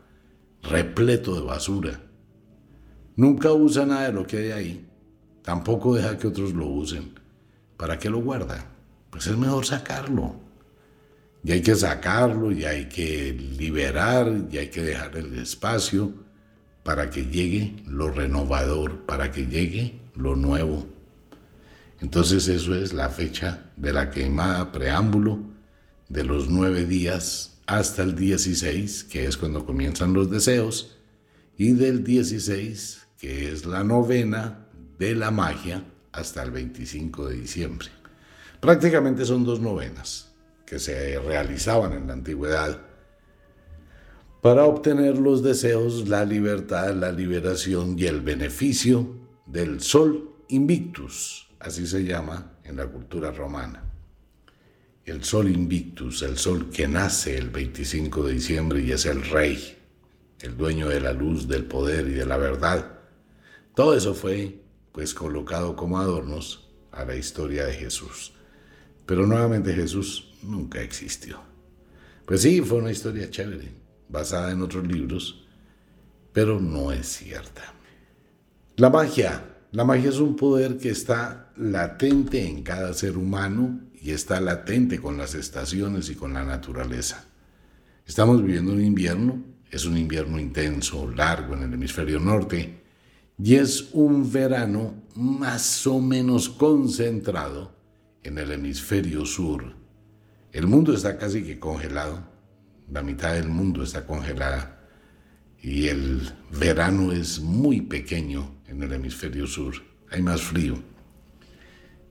repleto 0.63 1.35
de 1.35 1.41
basura. 1.41 1.99
Nunca 3.17 3.51
usa 3.53 3.87
nada 3.87 4.09
de 4.09 4.13
lo 4.13 4.27
que 4.27 4.37
hay 4.37 4.51
ahí. 4.51 4.87
Tampoco 5.41 5.95
deja 5.95 6.19
que 6.19 6.27
otros 6.27 6.53
lo 6.53 6.67
usen. 6.67 7.19
¿Para 7.79 7.99
qué 7.99 8.11
lo 8.11 8.19
guarda? 8.19 8.67
Pues 9.09 9.29
es 9.29 9.39
mejor 9.39 9.65
sacarlo. 9.65 10.37
Y 11.43 11.53
hay 11.53 11.63
que 11.63 11.75
sacarlo, 11.75 12.53
y 12.53 12.67
hay 12.67 12.91
que 12.91 13.33
liberar, 13.33 14.31
y 14.51 14.59
hay 14.59 14.69
que 14.69 14.83
dejar 14.83 15.17
el 15.17 15.39
espacio 15.39 16.13
para 16.83 17.09
que 17.09 17.25
llegue 17.25 17.77
lo 17.87 18.11
renovador, 18.11 19.07
para 19.07 19.33
que 19.33 19.47
llegue 19.47 20.03
lo 20.17 20.37
nuevo. 20.37 20.87
Entonces 22.01 22.49
eso 22.49 22.75
es 22.75 22.93
la 22.93 23.09
fecha 23.09 23.71
de 23.77 23.93
la 23.93 24.11
quemada 24.11 24.73
preámbulo 24.73 25.41
de 26.09 26.25
los 26.25 26.49
nueve 26.49 26.85
días 26.85 27.59
hasta 27.67 28.03
el 28.03 28.15
16, 28.15 29.05
que 29.05 29.27
es 29.27 29.37
cuando 29.37 29.65
comienzan 29.65 30.13
los 30.13 30.31
deseos, 30.31 30.99
y 31.57 31.73
del 31.73 32.05
16, 32.05 33.07
que 33.19 33.51
es 33.51 33.65
la 33.65 33.83
novena 33.83 34.67
de 34.99 35.15
la 35.15 35.31
magia, 35.31 35.85
hasta 36.13 36.43
el 36.43 36.51
25 36.51 37.29
de 37.29 37.37
diciembre. 37.37 37.89
Prácticamente 38.61 39.25
son 39.25 39.45
dos 39.45 39.61
novenas 39.61 40.33
que 40.65 40.79
se 40.79 41.19
realizaban 41.21 41.93
en 41.93 42.07
la 42.07 42.15
antigüedad 42.15 42.81
para 44.43 44.65
obtener 44.65 45.19
los 45.19 45.43
deseos, 45.43 46.09
la 46.09 46.25
libertad, 46.25 46.95
la 46.95 47.13
liberación 47.13 47.99
y 47.99 48.07
el 48.07 48.21
beneficio 48.21 49.17
del 49.45 49.81
sol 49.81 50.31
invictus, 50.49 51.46
así 51.67 51.87
se 51.87 52.05
llama 52.05 52.59
en 52.65 52.77
la 52.77 52.87
cultura 52.87 53.31
romana. 53.31 53.83
El 55.05 55.25
sol 55.25 55.49
invictus, 55.49 56.23
el 56.23 56.37
sol 56.37 56.71
que 56.71 56.89
nace 56.89 57.37
el 57.37 57.51
25 57.51 58.27
de 58.27 58.33
diciembre 58.33 58.81
y 58.81 58.93
es 58.93 59.07
el 59.07 59.23
rey, 59.23 59.77
el 60.41 60.57
dueño 60.57 60.89
de 60.89 61.01
la 61.01 61.13
luz, 61.13 61.47
del 61.49 61.65
poder 61.65 62.07
y 62.09 62.13
de 62.13 62.27
la 62.27 62.37
verdad. 62.37 62.99
Todo 63.75 63.97
eso 63.97 64.15
fue 64.15 64.61
pues 64.93 65.13
colocado 65.13 65.77
como 65.77 65.99
adornos 65.99 66.69
a 66.93 67.05
la 67.05 67.17
historia 67.17 67.67
de 67.67 67.75
Jesús. 67.75 68.33
Pero 69.05 69.27
nuevamente 69.27 69.75
Jesús 69.75 70.35
nunca 70.43 70.81
existió. 70.81 71.41
Pues 72.25 72.43
sí, 72.43 72.61
fue 72.63 72.79
una 72.79 72.91
historia 72.91 73.31
chévere, 73.31 73.73
basada 74.09 74.51
en 74.51 74.63
otros 74.63 74.87
libros, 74.87 75.47
pero 76.33 76.61
no 76.61 76.91
es 76.91 77.07
cierta. 77.07 77.75
La 78.77 78.91
magia. 78.91 79.53
La 79.73 79.85
magia 79.85 80.09
es 80.09 80.19
un 80.19 80.37
poder 80.37 80.79
que 80.79 80.91
está 80.91 81.46
latente 81.57 82.47
en 82.47 82.63
cada 82.63 82.93
ser 82.95 83.17
humano 83.17 83.81
y 83.95 84.11
está 84.11 84.41
latente 84.41 85.01
con 85.01 85.17
las 85.19 85.35
estaciones 85.35 86.11
y 86.11 86.15
con 86.15 86.35
la 86.35 86.45
naturaleza. 86.45 87.25
Estamos 88.07 88.43
viviendo 88.43 88.73
un 88.73 88.85
invierno, 88.85 89.43
es 89.71 89.85
un 89.85 89.97
invierno 89.97 90.39
intenso, 90.39 91.11
largo 91.11 91.55
en 91.55 91.65
el 91.65 91.75
hemisferio 91.75 92.21
norte, 92.21 92.83
y 93.39 93.55
es 93.57 93.91
un 93.93 94.31
verano 94.33 94.95
más 95.15 95.87
o 95.87 96.01
menos 96.01 96.49
concentrado 96.49 97.75
en 98.23 98.39
el 98.39 98.53
hemisferio 98.53 99.27
sur 99.27 99.87
el 100.57 100.67
mundo 100.67 100.95
está 100.95 101.19
casi 101.19 101.43
que 101.43 101.59
congelado, 101.59 102.27
la 102.91 103.03
mitad 103.03 103.35
del 103.35 103.47
mundo 103.47 103.83
está 103.83 104.07
congelada 104.07 104.89
y 105.61 105.89
el 105.89 106.33
verano 106.59 107.13
es 107.13 107.41
muy 107.41 107.83
pequeño 107.83 108.55
en 108.67 108.83
el 108.83 108.91
hemisferio 108.95 109.47
sur, 109.47 109.75
hay 110.11 110.23
más 110.23 110.41
frío. 110.41 110.83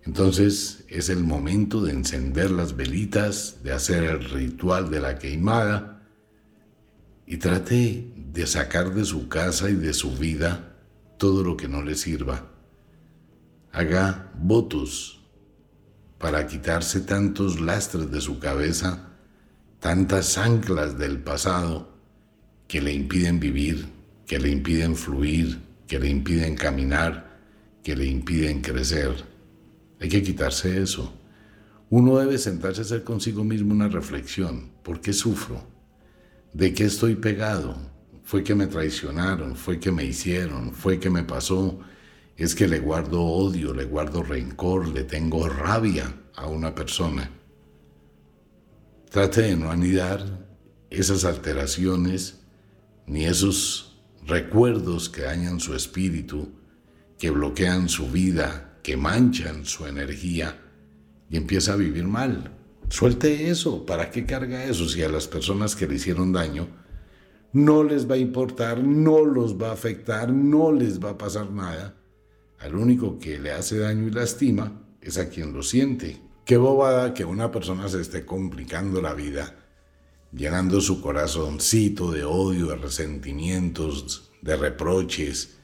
Entonces 0.06 0.86
es 0.88 1.10
el 1.10 1.24
momento 1.24 1.82
de 1.82 1.92
encender 1.92 2.52
las 2.52 2.76
velitas, 2.76 3.64
de 3.64 3.72
hacer 3.72 4.04
el 4.04 4.24
ritual 4.24 4.92
de 4.92 5.00
la 5.00 5.18
queimada 5.18 6.04
y 7.26 7.38
trate 7.38 8.14
de 8.16 8.46
sacar 8.46 8.94
de 8.94 9.04
su 9.04 9.28
casa 9.28 9.70
y 9.70 9.76
de 9.76 9.94
su 9.94 10.16
vida 10.16 10.78
todo 11.18 11.44
lo 11.44 11.58
que 11.58 11.68
no 11.68 11.82
le 11.82 11.96
sirva. 11.96 12.52
Haga 13.72 14.32
votos 14.38 15.24
para 16.20 16.46
quitarse 16.46 17.02
tantos 17.02 17.60
lastres 17.60 18.12
de 18.12 18.22
su 18.22 18.40
cabeza, 18.40 19.10
tantas 19.80 20.38
anclas 20.38 21.00
del 21.00 21.20
pasado 21.20 21.98
que 22.68 22.80
le 22.80 22.94
impiden 22.94 23.40
vivir, 23.40 23.88
que 24.28 24.40
le 24.40 24.50
impiden 24.50 24.96
fluir, 24.96 25.62
que 25.88 26.00
le 26.00 26.10
impiden 26.10 26.56
caminar, 26.56 27.40
que 27.84 27.96
le 27.96 28.06
impiden 28.06 28.62
crecer. 28.62 29.35
Hay 30.00 30.10
que 30.10 30.24
quitarse 30.24 30.82
eso. 30.82 31.14
Uno 31.90 32.18
debe 32.18 32.38
sentarse 32.38 32.82
a 32.82 32.84
hacer 32.84 33.04
consigo 33.04 33.44
mismo 33.44 33.74
una 33.74 33.88
reflexión. 33.88 34.72
¿Por 34.84 35.02
qué 35.02 35.14
sufro? 35.14 35.62
¿De 36.54 36.74
qué 36.74 36.86
estoy 36.86 37.16
pegado? 37.16 37.78
¿Fue 38.24 38.44
que 38.44 38.56
me 38.56 38.68
traicionaron? 38.68 39.56
¿Fue 39.56 39.80
que 39.80 39.92
me 39.92 40.04
hicieron? 40.04 40.74
¿Fue 40.74 41.00
que 41.00 41.10
me 41.10 41.24
pasó? 41.24 41.80
es 42.38 42.54
que 42.54 42.68
le 42.68 42.80
guardo 42.80 43.22
odio, 43.24 43.74
le 43.74 43.86
guardo 43.86 44.22
rencor, 44.22 44.88
le 44.90 45.04
tengo 45.04 45.48
rabia 45.48 46.14
a 46.36 46.48
una 46.48 46.76
persona. 46.76 47.30
Trate 49.10 49.44
de 49.44 49.56
no 49.56 49.72
anidar 49.72 50.46
esas 50.90 51.24
alteraciones 51.24 52.42
ni 53.08 53.26
esos 53.26 54.02
recuerdos 54.26 55.10
que 55.10 55.22
dañan 55.22 55.60
su 55.60 55.76
espíritu, 55.76 56.50
que 57.18 57.30
bloquean 57.30 57.88
su 57.88 58.10
vida, 58.10 58.75
que 58.86 58.98
manchan 58.98 59.66
su 59.66 59.88
energía 59.88 60.62
y 61.28 61.38
empieza 61.38 61.74
a 61.74 61.76
vivir 61.76 62.04
mal. 62.04 62.56
Suelte 62.88 63.50
eso, 63.50 63.84
¿para 63.84 64.12
qué 64.12 64.28
carga 64.28 64.64
eso 64.64 64.88
si 64.88 65.02
a 65.02 65.10
las 65.10 65.28
personas 65.28 65.76
que 65.76 65.88
le 65.88 65.96
hicieron 65.96 66.32
daño 66.32 66.68
no 67.52 67.84
les 67.84 68.08
va 68.08 68.14
a 68.14 68.20
importar, 68.20 68.84
no 68.84 69.26
los 69.26 69.60
va 69.60 69.70
a 69.70 69.74
afectar, 69.74 70.32
no 70.32 70.72
les 70.72 71.04
va 71.04 71.10
a 71.10 71.18
pasar 71.18 71.50
nada? 71.50 71.96
Al 72.60 72.76
único 72.76 73.18
que 73.18 73.40
le 73.40 73.54
hace 73.54 73.80
daño 73.80 74.08
y 74.08 74.12
lastima 74.12 74.84
es 75.02 75.18
a 75.18 75.30
quien 75.30 75.52
lo 75.52 75.64
siente. 75.64 76.22
Qué 76.46 76.58
bobada 76.58 77.16
que 77.16 77.26
una 77.26 77.50
persona 77.50 77.90
se 77.90 78.02
esté 78.02 78.24
complicando 78.24 79.02
la 79.02 79.16
vida, 79.16 79.66
llenando 80.32 80.80
su 80.80 81.02
corazoncito 81.02 82.12
de 82.12 82.24
odio, 82.24 82.68
de 82.68 82.76
resentimientos, 82.76 84.32
de 84.44 84.56
reproches, 84.56 85.58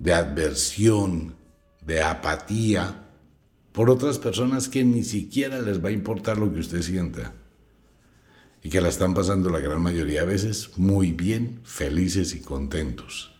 de 0.00 0.12
adversión, 0.12 1.38
de 1.82 2.02
apatía 2.02 3.06
por 3.72 3.90
otras 3.90 4.18
personas 4.18 4.68
que 4.68 4.84
ni 4.84 5.04
siquiera 5.04 5.60
les 5.60 5.82
va 5.82 5.88
a 5.88 5.92
importar 5.92 6.38
lo 6.38 6.52
que 6.52 6.60
usted 6.60 6.82
sienta 6.82 7.34
y 8.62 8.68
que 8.68 8.80
la 8.80 8.88
están 8.88 9.14
pasando 9.14 9.48
la 9.50 9.60
gran 9.60 9.80
mayoría 9.80 10.20
de 10.20 10.26
veces 10.26 10.76
muy 10.76 11.12
bien, 11.12 11.60
felices 11.64 12.34
y 12.34 12.40
contentos. 12.40 13.32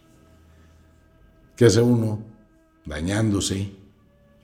¿Qué 1.56 1.66
hace 1.66 1.82
uno? 1.82 2.25
Dañándose, 2.87 3.73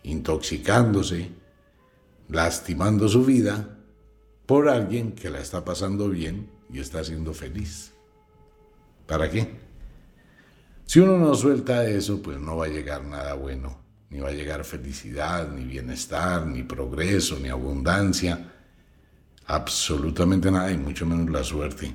intoxicándose, 0.02 1.30
lastimando 2.28 3.08
su 3.08 3.24
vida 3.24 3.78
por 4.44 4.68
alguien 4.68 5.12
que 5.12 5.30
la 5.30 5.40
está 5.40 5.64
pasando 5.64 6.10
bien 6.10 6.50
y 6.70 6.80
está 6.80 7.02
siendo 7.04 7.32
feliz. 7.32 7.92
¿Para 9.06 9.30
qué? 9.30 9.48
Si 10.84 11.00
uno 11.00 11.16
no 11.18 11.34
suelta 11.34 11.88
eso, 11.88 12.22
pues 12.22 12.38
no 12.38 12.56
va 12.56 12.66
a 12.66 12.68
llegar 12.68 13.04
nada 13.04 13.34
bueno, 13.34 13.80
ni 14.16 14.22
va 14.22 14.30
a 14.30 14.32
llegar 14.32 14.64
felicidad, 14.64 15.52
ni 15.52 15.64
bienestar, 15.64 16.46
ni 16.46 16.62
progreso, 16.62 17.38
ni 17.38 17.50
abundancia, 17.50 18.50
absolutamente 19.44 20.50
nada, 20.50 20.72
y 20.72 20.78
mucho 20.78 21.04
menos 21.04 21.28
la 21.30 21.44
suerte. 21.44 21.92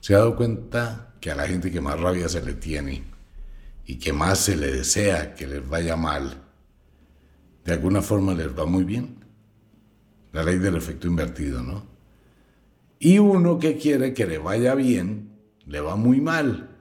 ¿Se 0.00 0.14
ha 0.14 0.18
dado 0.18 0.36
cuenta 0.36 1.14
que 1.22 1.30
a 1.30 1.34
la 1.34 1.48
gente 1.48 1.70
que 1.70 1.80
más 1.80 1.98
rabia 1.98 2.28
se 2.28 2.42
le 2.42 2.52
tiene 2.52 3.02
y 3.86 3.96
que 3.96 4.12
más 4.12 4.40
se 4.40 4.56
le 4.56 4.70
desea 4.72 5.34
que 5.34 5.46
les 5.46 5.66
vaya 5.66 5.96
mal, 5.96 6.36
de 7.64 7.72
alguna 7.72 8.02
forma 8.02 8.34
les 8.34 8.48
va 8.48 8.66
muy 8.66 8.84
bien. 8.84 9.24
La 10.32 10.42
ley 10.42 10.58
del 10.58 10.76
efecto 10.76 11.06
invertido, 11.06 11.62
¿no? 11.62 11.86
Y 12.98 13.20
uno 13.20 13.58
que 13.58 13.78
quiere 13.78 14.12
que 14.12 14.26
le 14.26 14.36
vaya 14.36 14.74
bien, 14.74 15.30
le 15.64 15.80
va 15.80 15.96
muy 15.96 16.20
mal. 16.20 16.76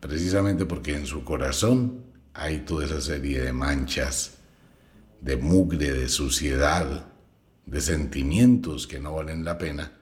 Precisamente 0.00 0.64
porque 0.64 0.96
en 0.96 1.04
su 1.04 1.22
corazón 1.22 2.05
hay 2.36 2.60
toda 2.60 2.86
esa 2.86 3.00
serie 3.00 3.40
de 3.40 3.52
manchas, 3.52 4.38
de 5.20 5.36
mugre, 5.36 5.92
de 5.92 6.08
suciedad, 6.08 7.08
de 7.64 7.80
sentimientos 7.80 8.86
que 8.86 9.00
no 9.00 9.14
valen 9.14 9.44
la 9.44 9.58
pena. 9.58 9.92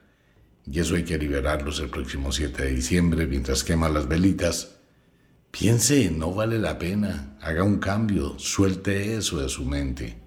Y 0.65 0.79
eso 0.79 0.95
hay 0.95 1.03
que 1.03 1.17
liberarlos 1.17 1.79
el 1.79 1.89
próximo 1.89 2.31
7 2.31 2.63
de 2.63 2.75
diciembre 2.75 3.27
mientras 3.27 3.63
quema 3.63 3.89
las 3.89 4.07
velitas 4.07 4.75
Piense, 5.57 6.11
no 6.11 6.33
vale 6.33 6.59
la 6.59 6.77
pena. 6.77 7.37
Haga 7.39 7.63
un 7.63 7.77
cambio, 7.77 8.37
suelte 8.37 9.15
eso 9.15 9.39
de 9.39 9.47
su 9.47 9.63
mente. 9.63 10.19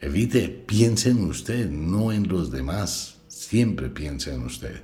Evite, 0.00 0.48
piense 0.48 1.10
en 1.10 1.22
usted, 1.22 1.70
no 1.70 2.10
en 2.10 2.26
los 2.26 2.50
demás. 2.50 3.20
Siempre 3.28 3.90
piense 3.90 4.34
en 4.34 4.42
usted. 4.42 4.82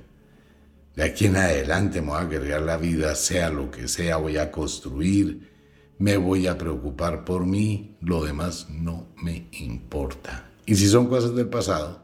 De 0.95 1.03
aquí 1.03 1.25
en 1.25 1.35
adelante 1.35 2.01
me 2.01 2.07
voy 2.07 2.17
a 2.17 2.21
agregar 2.21 2.61
la 2.61 2.77
vida, 2.77 3.15
sea 3.15 3.49
lo 3.49 3.69
que 3.69 3.89
sea, 3.89 4.15
voy 4.15 4.37
a 4.37 4.49
construir, 4.49 5.51
me 5.97 6.15
voy 6.15 6.47
a 6.47 6.57
preocupar 6.57 7.25
por 7.25 7.45
mí, 7.45 7.97
lo 7.99 8.23
demás 8.23 8.69
no 8.69 9.09
me 9.21 9.49
importa. 9.59 10.51
Y 10.65 10.75
si 10.75 10.87
son 10.87 11.07
cosas 11.07 11.35
del 11.35 11.49
pasado, 11.49 12.01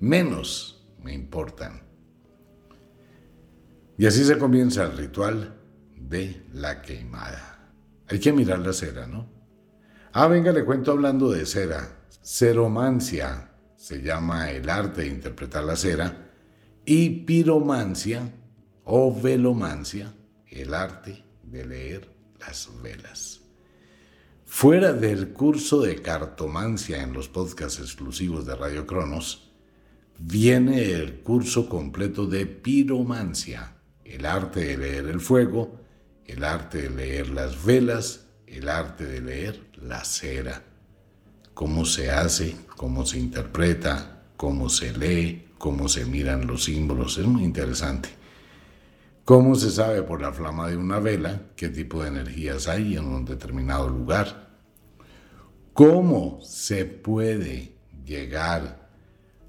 menos 0.00 0.88
me 1.02 1.12
importan. 1.12 1.82
Y 3.98 4.06
así 4.06 4.24
se 4.24 4.38
comienza 4.38 4.84
el 4.84 4.96
ritual 4.96 5.58
de 5.94 6.46
la 6.54 6.80
queimada. 6.80 7.72
Hay 8.08 8.18
que 8.20 8.32
mirar 8.32 8.60
la 8.60 8.72
cera, 8.72 9.06
¿no? 9.06 9.28
Ah, 10.12 10.28
venga, 10.28 10.50
le 10.52 10.64
cuento 10.64 10.92
hablando 10.92 11.30
de 11.30 11.44
cera. 11.44 12.06
Ceromancia 12.22 13.50
se 13.76 14.00
llama 14.00 14.50
el 14.50 14.70
arte 14.70 15.02
de 15.02 15.08
interpretar 15.08 15.64
la 15.64 15.76
cera 15.76 16.27
y 16.88 17.10
piromancia 17.10 18.32
o 18.84 19.14
velomancia, 19.14 20.14
el 20.46 20.72
arte 20.72 21.22
de 21.42 21.66
leer 21.66 22.10
las 22.40 22.70
velas. 22.82 23.42
Fuera 24.46 24.94
del 24.94 25.34
curso 25.34 25.82
de 25.82 26.00
cartomancia 26.00 27.02
en 27.02 27.12
los 27.12 27.28
podcasts 27.28 27.78
exclusivos 27.78 28.46
de 28.46 28.56
Radio 28.56 28.86
Cronos, 28.86 29.52
viene 30.18 30.92
el 30.92 31.20
curso 31.20 31.68
completo 31.68 32.26
de 32.26 32.46
piromancia, 32.46 33.76
el 34.04 34.24
arte 34.24 34.60
de 34.60 34.78
leer 34.78 35.06
el 35.08 35.20
fuego 35.20 35.78
el 36.28 36.44
arte 36.44 36.82
de 36.82 36.90
leer 36.90 37.30
las 37.30 37.64
velas, 37.64 38.26
el 38.46 38.68
arte 38.68 39.06
de 39.06 39.20
leer 39.20 39.70
la 39.80 40.04
cera. 40.04 40.62
Cómo 41.54 41.86
se 41.86 42.10
hace, 42.10 42.54
cómo 42.76 43.04
se 43.06 43.18
interpreta, 43.18 44.22
cómo 44.36 44.68
se 44.68 44.96
lee, 44.96 45.47
cómo 45.58 45.88
se 45.88 46.04
miran 46.06 46.46
los 46.46 46.64
símbolos. 46.64 47.18
Es 47.18 47.26
muy 47.26 47.44
interesante. 47.44 48.08
¿Cómo 49.24 49.54
se 49.56 49.70
sabe 49.70 50.02
por 50.02 50.22
la 50.22 50.32
flama 50.32 50.68
de 50.68 50.76
una 50.76 51.00
vela 51.00 51.42
qué 51.54 51.68
tipo 51.68 52.02
de 52.02 52.08
energías 52.08 52.66
hay 52.68 52.96
en 52.96 53.04
un 53.04 53.24
determinado 53.24 53.88
lugar? 53.88 54.48
¿Cómo 55.74 56.40
se 56.42 56.86
puede 56.86 57.74
llegar 58.04 58.88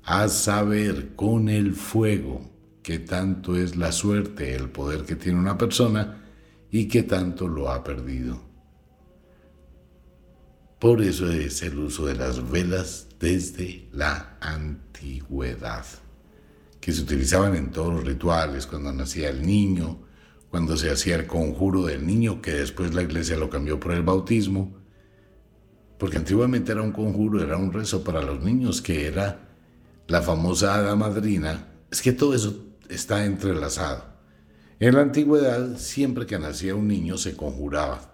a 0.03 0.27
saber 0.27 1.15
con 1.15 1.49
el 1.49 1.73
fuego 1.73 2.41
qué 2.81 2.97
tanto 2.97 3.55
es 3.55 3.75
la 3.75 3.91
suerte, 3.91 4.55
el 4.55 4.69
poder 4.69 5.03
que 5.03 5.15
tiene 5.15 5.37
una 5.37 5.57
persona 5.57 6.23
y 6.71 6.87
que 6.87 7.03
tanto 7.03 7.47
lo 7.47 7.69
ha 7.69 7.83
perdido. 7.83 8.48
Por 10.79 11.01
eso 11.01 11.29
es 11.29 11.61
el 11.61 11.77
uso 11.77 12.05
de 12.05 12.15
las 12.15 12.49
velas 12.49 13.09
desde 13.19 13.89
la 13.91 14.37
antigüedad, 14.39 15.83
que 16.79 16.93
se 16.93 17.01
utilizaban 17.01 17.53
en 17.57 17.71
todos 17.71 17.95
los 17.95 18.05
rituales, 18.05 18.65
cuando 18.65 18.93
nacía 18.93 19.29
el 19.29 19.45
niño, 19.45 19.99
cuando 20.49 20.77
se 20.77 20.89
hacía 20.89 21.17
el 21.17 21.27
conjuro 21.27 21.83
del 21.83 22.07
niño, 22.07 22.41
que 22.41 22.51
después 22.51 22.93
la 22.93 23.01
iglesia 23.01 23.35
lo 23.35 23.49
cambió 23.49 23.77
por 23.77 23.91
el 23.91 24.03
bautismo, 24.03 24.73
porque 25.97 26.15
antiguamente 26.15 26.71
era 26.71 26.81
un 26.81 26.93
conjuro, 26.93 27.43
era 27.43 27.57
un 27.57 27.73
rezo 27.73 28.01
para 28.01 28.21
los 28.21 28.41
niños, 28.41 28.81
que 28.81 29.05
era 29.05 29.49
la 30.07 30.21
famosa 30.21 30.95
madrina. 30.95 31.73
Es 31.91 32.01
que 32.01 32.13
todo 32.13 32.33
eso 32.33 32.67
está 32.87 33.25
entrelazado. 33.25 34.05
En 34.79 34.95
la 34.95 35.01
antigüedad, 35.01 35.77
siempre 35.77 36.25
que 36.25 36.39
nacía 36.39 36.73
un 36.73 36.87
niño 36.87 37.17
se 37.17 37.35
conjuraba 37.35 38.08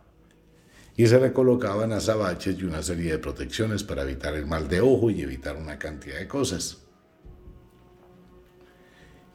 y 0.98 1.08
se 1.08 1.20
le 1.20 1.34
colocaban 1.34 1.92
azabaches 1.92 2.58
y 2.60 2.64
una 2.64 2.82
serie 2.82 3.12
de 3.12 3.20
protecciones 3.20 3.84
para 3.84 4.04
evitar 4.04 4.34
el 4.36 4.46
mal 4.46 4.68
de 4.68 4.82
ojo 4.82 5.10
y 5.10 5.22
evitar 5.22 5.58
una 5.58 5.78
cantidad 5.78 6.18
de 6.18 6.28
cosas. 6.28 6.78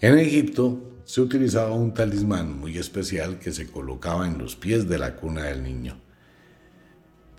En 0.00 0.18
Egipto 0.18 1.00
se 1.04 1.20
utilizaba 1.20 1.74
un 1.74 1.92
talismán 1.92 2.58
muy 2.58 2.78
especial 2.78 3.38
que 3.38 3.52
se 3.52 3.70
colocaba 3.70 4.26
en 4.26 4.38
los 4.38 4.56
pies 4.56 4.88
de 4.88 4.98
la 4.98 5.16
cuna 5.16 5.44
del 5.44 5.62
niño. 5.62 6.00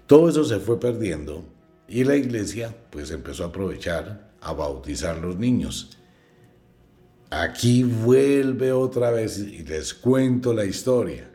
Todo 0.06 0.30
eso 0.30 0.44
se 0.44 0.60
fue 0.60 0.80
perdiendo 0.80 1.46
y 1.88 2.04
la 2.04 2.16
iglesia 2.16 2.76
pues 2.92 3.12
empezó 3.12 3.44
a 3.44 3.48
aprovechar 3.48 4.32
a 4.42 4.54
bautizar 4.54 5.18
los 5.18 5.38
niños 5.38 5.98
Aquí 7.32 7.84
vuelve 7.84 8.74
otra 8.74 9.10
vez 9.10 9.40
y 9.40 9.64
les 9.64 9.94
cuento 9.94 10.54
la 10.54 10.66
historia. 10.66 11.31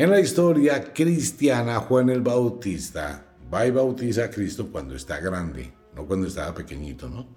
En 0.00 0.08
la 0.08 0.18
historia 0.18 0.94
cristiana, 0.94 1.78
Juan 1.80 2.08
el 2.08 2.22
Bautista 2.22 3.36
va 3.52 3.66
y 3.66 3.70
bautiza 3.70 4.24
a 4.24 4.30
Cristo 4.30 4.70
cuando 4.72 4.94
está 4.94 5.20
grande, 5.20 5.74
no 5.94 6.06
cuando 6.06 6.26
estaba 6.26 6.54
pequeñito, 6.54 7.06
¿no? 7.06 7.28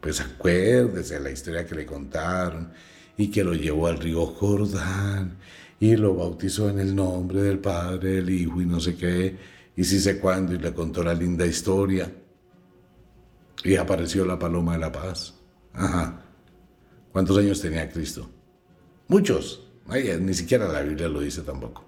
Pues 0.00 0.22
acuérdese 0.22 1.20
la 1.20 1.30
historia 1.30 1.66
que 1.66 1.74
le 1.74 1.84
contaron 1.84 2.72
y 3.18 3.30
que 3.30 3.44
lo 3.44 3.52
llevó 3.52 3.88
al 3.88 3.98
río 3.98 4.24
Jordán 4.24 5.36
y 5.78 5.94
lo 5.94 6.14
bautizó 6.14 6.70
en 6.70 6.78
el 6.78 6.96
nombre 6.96 7.42
del 7.42 7.58
Padre, 7.58 8.12
del 8.12 8.30
Hijo 8.30 8.62
y 8.62 8.64
no 8.64 8.80
sé 8.80 8.96
qué, 8.96 9.36
y 9.76 9.84
si 9.84 10.00
sé 10.00 10.18
cuándo, 10.18 10.54
y 10.54 10.58
le 10.58 10.72
contó 10.72 11.02
la 11.02 11.12
linda 11.12 11.44
historia. 11.44 12.10
Y 13.62 13.76
apareció 13.76 14.24
la 14.24 14.38
paloma 14.38 14.72
de 14.72 14.78
la 14.78 14.90
paz. 14.90 15.34
Ajá. 15.74 16.18
¿Cuántos 17.12 17.36
años 17.36 17.60
tenía 17.60 17.90
Cristo? 17.90 18.30
Muchos. 19.06 19.68
Ni 19.88 20.34
siquiera 20.34 20.68
la 20.68 20.82
Biblia 20.82 21.08
lo 21.08 21.20
dice 21.20 21.42
tampoco. 21.42 21.84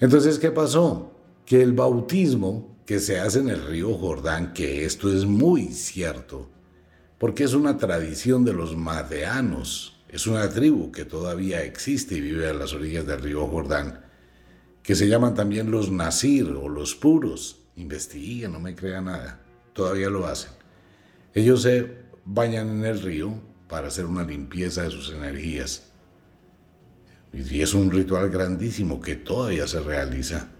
Entonces, 0.00 0.38
¿qué 0.38 0.50
pasó? 0.50 1.12
Que 1.46 1.62
el 1.62 1.72
bautismo 1.72 2.76
que 2.86 2.98
se 2.98 3.20
hace 3.20 3.40
en 3.40 3.48
el 3.48 3.64
río 3.64 3.94
Jordán, 3.94 4.52
que 4.52 4.84
esto 4.84 5.12
es 5.12 5.24
muy 5.24 5.68
cierto, 5.68 6.50
porque 7.18 7.44
es 7.44 7.54
una 7.54 7.76
tradición 7.76 8.44
de 8.44 8.52
los 8.52 8.76
madeanos, 8.76 10.02
es 10.08 10.26
una 10.26 10.48
tribu 10.48 10.90
que 10.90 11.04
todavía 11.04 11.62
existe 11.62 12.16
y 12.16 12.20
vive 12.20 12.48
a 12.48 12.52
las 12.52 12.72
orillas 12.74 13.06
del 13.06 13.22
río 13.22 13.46
Jordán, 13.46 14.04
que 14.82 14.96
se 14.96 15.08
llaman 15.08 15.34
también 15.34 15.70
los 15.70 15.90
Nasir 15.90 16.48
o 16.50 16.68
los 16.68 16.94
puros. 16.94 17.60
Investiguen, 17.76 18.52
no 18.52 18.60
me 18.60 18.74
crea 18.74 19.00
nada. 19.00 19.40
Todavía 19.72 20.10
lo 20.10 20.26
hacen. 20.26 20.50
Ellos 21.32 21.62
se 21.62 22.02
bañan 22.24 22.68
en 22.68 22.84
el 22.84 23.00
río 23.00 23.32
para 23.72 23.88
hacer 23.88 24.04
una 24.04 24.22
limpieza 24.22 24.82
de 24.82 24.90
sus 24.90 25.10
energías. 25.14 25.84
Y 27.32 27.62
es 27.62 27.72
un 27.72 27.90
ritual 27.90 28.28
grandísimo 28.28 29.00
que 29.00 29.16
todavía 29.16 29.66
se 29.66 29.80
realiza 29.80 30.50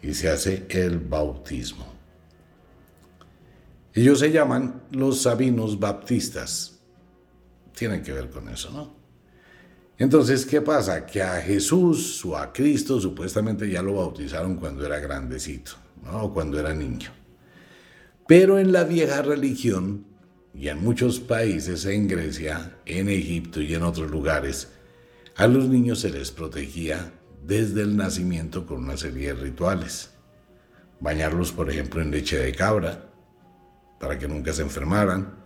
y 0.00 0.14
se 0.14 0.30
hace 0.30 0.64
el 0.70 1.00
bautismo. 1.00 1.86
Ellos 3.92 4.20
se 4.20 4.32
llaman 4.32 4.84
los 4.90 5.20
sabinos 5.20 5.78
baptistas. 5.78 6.80
Tienen 7.76 8.02
que 8.02 8.14
ver 8.14 8.30
con 8.30 8.48
eso, 8.48 8.70
¿no? 8.70 8.94
Entonces, 9.98 10.46
¿qué 10.46 10.62
pasa? 10.62 11.04
Que 11.04 11.20
a 11.20 11.42
Jesús 11.42 12.24
o 12.24 12.38
a 12.38 12.54
Cristo 12.54 12.98
supuestamente 12.98 13.68
ya 13.68 13.82
lo 13.82 13.96
bautizaron 13.96 14.56
cuando 14.56 14.86
era 14.86 14.98
grandecito, 14.98 15.72
¿no? 16.02 16.22
O 16.22 16.32
cuando 16.32 16.58
era 16.58 16.72
niño. 16.72 17.10
Pero 18.26 18.58
en 18.58 18.72
la 18.72 18.84
vieja 18.84 19.20
religión 19.20 20.09
y 20.52 20.68
en 20.68 20.82
muchos 20.82 21.20
países, 21.20 21.84
en 21.86 22.08
Grecia, 22.08 22.76
en 22.84 23.08
Egipto 23.08 23.60
y 23.60 23.74
en 23.74 23.82
otros 23.82 24.10
lugares, 24.10 24.68
a 25.36 25.46
los 25.46 25.68
niños 25.68 26.00
se 26.00 26.10
les 26.10 26.30
protegía 26.30 27.12
desde 27.42 27.82
el 27.82 27.96
nacimiento 27.96 28.66
con 28.66 28.84
una 28.84 28.96
serie 28.96 29.28
de 29.28 29.40
rituales. 29.40 30.10
Bañarlos, 31.00 31.52
por 31.52 31.70
ejemplo, 31.70 32.02
en 32.02 32.10
leche 32.10 32.38
de 32.38 32.54
cabra, 32.54 33.10
para 33.98 34.18
que 34.18 34.28
nunca 34.28 34.52
se 34.52 34.62
enfermaran, 34.62 35.38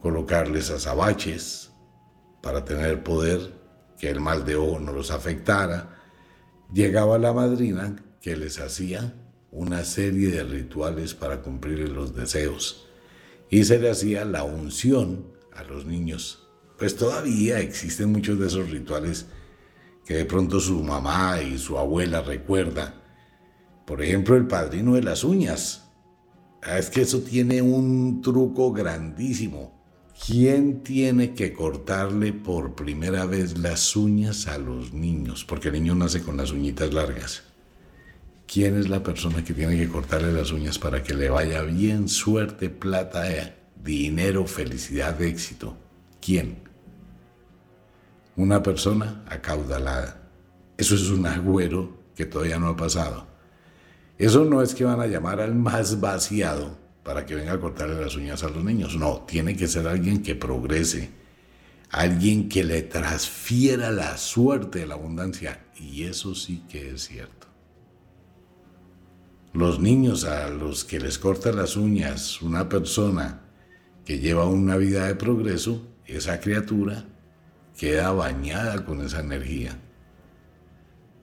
colocarles 0.00 0.70
azabaches 0.70 1.70
para 2.42 2.64
tener 2.64 3.04
poder 3.04 3.52
que 3.98 4.10
el 4.10 4.20
mal 4.20 4.44
de 4.44 4.56
ojo 4.56 4.80
no 4.80 4.92
los 4.92 5.10
afectara, 5.10 6.00
llegaba 6.72 7.18
la 7.18 7.32
madrina 7.32 7.96
que 8.20 8.36
les 8.36 8.58
hacía 8.58 9.14
una 9.52 9.84
serie 9.84 10.30
de 10.30 10.42
rituales 10.42 11.14
para 11.14 11.42
cumplir 11.42 11.88
los 11.90 12.16
deseos 12.16 12.88
y 13.52 13.64
se 13.64 13.78
le 13.78 13.90
hacía 13.90 14.24
la 14.24 14.44
unción 14.44 15.26
a 15.52 15.62
los 15.62 15.84
niños. 15.84 16.48
Pues 16.78 16.96
todavía 16.96 17.60
existen 17.60 18.10
muchos 18.10 18.38
de 18.40 18.46
esos 18.46 18.70
rituales 18.70 19.26
que 20.06 20.14
de 20.14 20.24
pronto 20.24 20.58
su 20.58 20.82
mamá 20.82 21.38
y 21.42 21.58
su 21.58 21.76
abuela 21.76 22.22
recuerda. 22.22 22.94
Por 23.86 24.00
ejemplo, 24.00 24.36
el 24.36 24.46
padrino 24.46 24.94
de 24.94 25.02
las 25.02 25.22
uñas. 25.22 25.90
Ah, 26.62 26.78
es 26.78 26.88
que 26.88 27.02
eso 27.02 27.20
tiene 27.20 27.60
un 27.60 28.22
truco 28.22 28.72
grandísimo. 28.72 29.84
¿Quién 30.26 30.82
tiene 30.82 31.34
que 31.34 31.52
cortarle 31.52 32.32
por 32.32 32.74
primera 32.74 33.26
vez 33.26 33.58
las 33.58 33.94
uñas 33.96 34.48
a 34.48 34.56
los 34.56 34.94
niños? 34.94 35.44
Porque 35.44 35.68
el 35.68 35.74
niño 35.74 35.94
nace 35.94 36.22
con 36.22 36.38
las 36.38 36.52
uñitas 36.52 36.94
largas. 36.94 37.51
¿Quién 38.52 38.76
es 38.76 38.90
la 38.90 39.02
persona 39.02 39.42
que 39.42 39.54
tiene 39.54 39.78
que 39.78 39.88
cortarle 39.88 40.30
las 40.30 40.52
uñas 40.52 40.78
para 40.78 41.02
que 41.02 41.14
le 41.14 41.30
vaya 41.30 41.62
bien 41.62 42.06
suerte, 42.06 42.68
plata, 42.68 43.32
eh, 43.32 43.54
dinero, 43.82 44.46
felicidad, 44.46 45.22
éxito? 45.22 45.74
¿Quién? 46.20 46.58
Una 48.36 48.62
persona 48.62 49.24
acaudalada. 49.26 50.28
Eso 50.76 50.96
es 50.96 51.08
un 51.08 51.26
agüero 51.26 51.96
que 52.14 52.26
todavía 52.26 52.58
no 52.58 52.66
ha 52.66 52.76
pasado. 52.76 53.26
Eso 54.18 54.44
no 54.44 54.60
es 54.60 54.74
que 54.74 54.84
van 54.84 55.00
a 55.00 55.06
llamar 55.06 55.40
al 55.40 55.54
más 55.54 55.98
vaciado 55.98 56.76
para 57.04 57.24
que 57.24 57.34
venga 57.34 57.54
a 57.54 57.60
cortarle 57.60 58.04
las 58.04 58.16
uñas 58.16 58.44
a 58.44 58.50
los 58.50 58.62
niños. 58.62 58.96
No, 58.96 59.22
tiene 59.22 59.56
que 59.56 59.66
ser 59.66 59.88
alguien 59.88 60.22
que 60.22 60.34
progrese, 60.34 61.08
alguien 61.88 62.50
que 62.50 62.64
le 62.64 62.82
transfiera 62.82 63.90
la 63.90 64.18
suerte 64.18 64.80
de 64.80 64.88
la 64.88 64.94
abundancia. 64.96 65.64
Y 65.80 66.02
eso 66.02 66.34
sí 66.34 66.64
que 66.68 66.90
es 66.90 67.08
cierto. 67.08 67.41
Los 69.52 69.80
niños 69.80 70.24
a 70.24 70.48
los 70.48 70.84
que 70.84 70.98
les 70.98 71.18
corta 71.18 71.52
las 71.52 71.76
uñas 71.76 72.40
una 72.40 72.68
persona 72.68 73.42
que 74.04 74.18
lleva 74.18 74.46
una 74.46 74.76
vida 74.76 75.06
de 75.06 75.14
progreso, 75.14 75.86
esa 76.06 76.40
criatura 76.40 77.04
queda 77.76 78.12
bañada 78.12 78.84
con 78.84 79.02
esa 79.02 79.20
energía. 79.20 79.78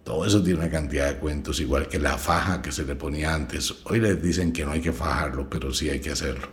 Todo 0.04 0.26
eso 0.26 0.44
tiene 0.44 0.60
una 0.60 0.70
cantidad 0.70 1.08
de 1.08 1.20
cuentos, 1.20 1.60
igual 1.60 1.88
que 1.88 2.00
la 2.00 2.18
faja 2.18 2.62
que 2.62 2.72
se 2.72 2.86
le 2.86 2.96
ponía 2.96 3.34
antes. 3.34 3.76
Hoy 3.86 4.00
les 4.00 4.22
dicen 4.22 4.54
que 4.54 4.66
no 4.66 4.72
hay 4.72 4.82
que 4.82 4.94
fajarlo, 4.94 5.50
pero 5.50 5.74
sí 5.74 5.90
hay 5.90 6.00
que 6.00 6.12
hacerlo. 6.12 6.48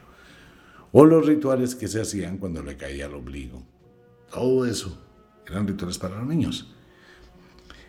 O 0.93 1.05
los 1.05 1.27
rituales 1.27 1.75
que 1.75 1.89
se 1.89 2.01
hacían 2.01 2.39
cuando 2.39 2.63
le 2.63 2.77
caía 2.77 3.07
el 3.07 3.15
obligo. 3.15 3.63
Todo 4.31 4.67
eso 4.67 4.99
eran 5.47 5.67
rituales 5.67 5.99
para 5.99 6.19
los 6.19 6.27
niños. 6.27 6.75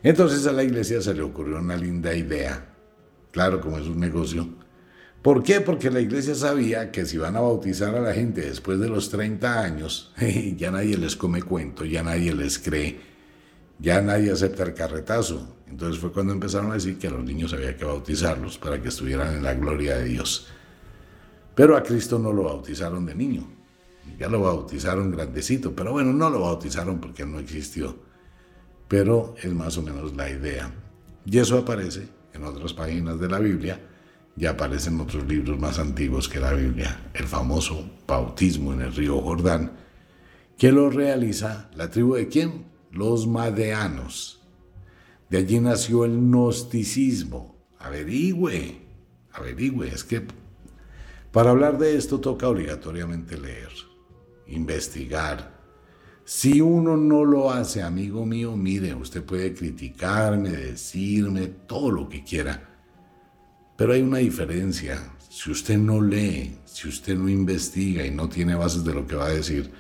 Entonces 0.04 0.45
a 0.45 0.52
la 0.52 0.63
iglesia 0.63 1.02
se 1.02 1.13
le 1.13 1.21
ocurrió 1.21 1.58
una 1.58 1.76
linda 1.76 2.13
idea. 2.13 2.77
Claro, 3.32 3.62
como 3.62 3.78
es 3.78 3.88
un 3.88 4.00
negocio. 4.00 4.48
¿Por 5.22 5.44
qué? 5.44 5.62
Porque 5.62 5.90
la 5.90 6.00
iglesia 6.00 6.36
sabía 6.36 6.92
que 6.92 7.06
si 7.06 7.18
van 7.18 7.36
a 7.36 7.42
bautizar 7.42 7.94
a 7.96 8.00
la 8.00 8.13
gente 8.13 8.42
después 8.42 8.80
de 8.80 8.88
los 8.88 9.10
30 9.10 9.62
años, 9.62 10.13
ya 10.56 10.72
nadie 10.72 10.98
les 10.98 11.16
come 11.16 11.42
cuento, 11.42 11.84
ya 11.86 12.04
nadie 12.04 12.34
les 12.34 12.60
cree, 12.60 13.00
ya 13.80 14.02
nadie 14.02 14.32
acepta 14.32 14.63
el 14.63 14.74
carretazo. 14.74 15.58
Entonces 15.68 16.00
fue 16.00 16.13
cuando 16.13 16.32
empezaron 16.32 16.72
a 16.72 16.76
decir 16.76 16.98
que 16.98 17.08
a 17.08 17.12
los 17.12 17.26
niños 17.26 17.52
había 17.52 17.76
que 17.76 17.84
bautizarlos 17.84 18.58
para 18.58 18.82
que 18.82 18.88
estuvieran 18.88 19.36
en 19.36 19.44
la 19.44 19.54
gloria 19.54 19.98
de 19.98 20.06
Dios. 20.06 20.48
Pero 21.56 21.76
a 21.76 21.84
Cristo 21.84 22.20
no 22.20 22.32
lo 22.32 22.44
bautizaron 22.44 23.06
de 23.06 23.16
niño, 23.16 23.46
ya 24.18 24.30
lo 24.30 24.42
bautizaron 24.42 25.12
grandecito, 25.12 25.76
pero 25.76 25.92
bueno, 25.92 26.13
no 26.13 26.30
lo 26.30 26.42
bautizaron 26.42 27.02
porque 27.02 27.26
no 27.26 27.40
existió. 27.40 27.98
Pero 28.88 29.36
es 29.42 29.52
más 29.52 29.78
o 29.78 29.82
menos 29.82 30.16
la 30.16 30.30
idea. 30.30 30.72
Y 31.26 31.38
eso 31.40 31.58
aparece 31.58 32.17
en 32.38 32.45
otras 32.45 32.73
páginas 32.73 33.19
de 33.19 33.28
la 33.28 33.39
Biblia, 33.39 33.80
ya 34.36 34.52
aparecen 34.52 35.00
otros 35.00 35.28
libros 35.28 35.60
más 35.60 35.80
antiguos 35.80 36.30
que 36.30 36.39
la 36.39 36.54
Biblia, 36.54 37.10
el 37.13 37.26
famoso 37.26 37.89
bautismo 38.08 38.73
en 38.73 38.82
el 38.82 38.95
río 38.95 39.19
Jordán, 39.19 39.73
que 40.58 40.71
lo 40.71 40.89
realiza 40.89 41.69
la 41.76 41.89
tribu 41.89 42.15
de 42.15 42.28
quién? 42.30 42.65
Los 42.91 43.28
madeanos 43.28 44.38
de 45.30 45.39
allí 45.39 45.60
nació 45.60 46.06
el 46.06 46.17
gnosticismo. 46.17 47.56
Averigüe, 47.80 48.82
averigüe. 49.32 49.88
Es 49.88 50.04
que 50.04 50.26
para 51.32 51.52
hablar 51.52 51.78
de 51.78 51.97
esto 51.97 52.19
toca 52.19 52.47
obligatoriamente 52.47 53.38
leer, 53.38 53.71
investigar. 54.47 55.57
Si 56.30 56.60
uno 56.60 56.98
no 56.98 57.24
lo 57.24 57.52
hace, 57.52 57.82
amigo 57.82 58.26
mío, 58.26 58.58
mire, 58.58 58.94
usted 58.94 59.24
puede 59.24 59.54
criticarme, 59.54 60.50
decirme 60.50 61.48
todo 61.48 61.90
lo 61.90 62.10
que 62.10 62.26
quiera. 62.26 62.70
Pero 63.78 63.94
hay 63.94 64.02
una 64.02 64.18
diferencia. 64.18 65.13
Si 65.30 65.50
usted 65.50 65.78
no 65.78 66.02
lee, 66.02 66.58
si 66.66 66.90
usted 66.90 67.16
no 67.16 67.30
investiga 67.30 68.06
y 68.06 68.12
no 68.12 68.28
tiene 68.28 68.56
bases 68.56 68.84
de 68.84 68.94
lo 68.94 69.08
que 69.08 69.16
va 69.16 69.28
a 69.28 69.30
decir, 69.30 69.72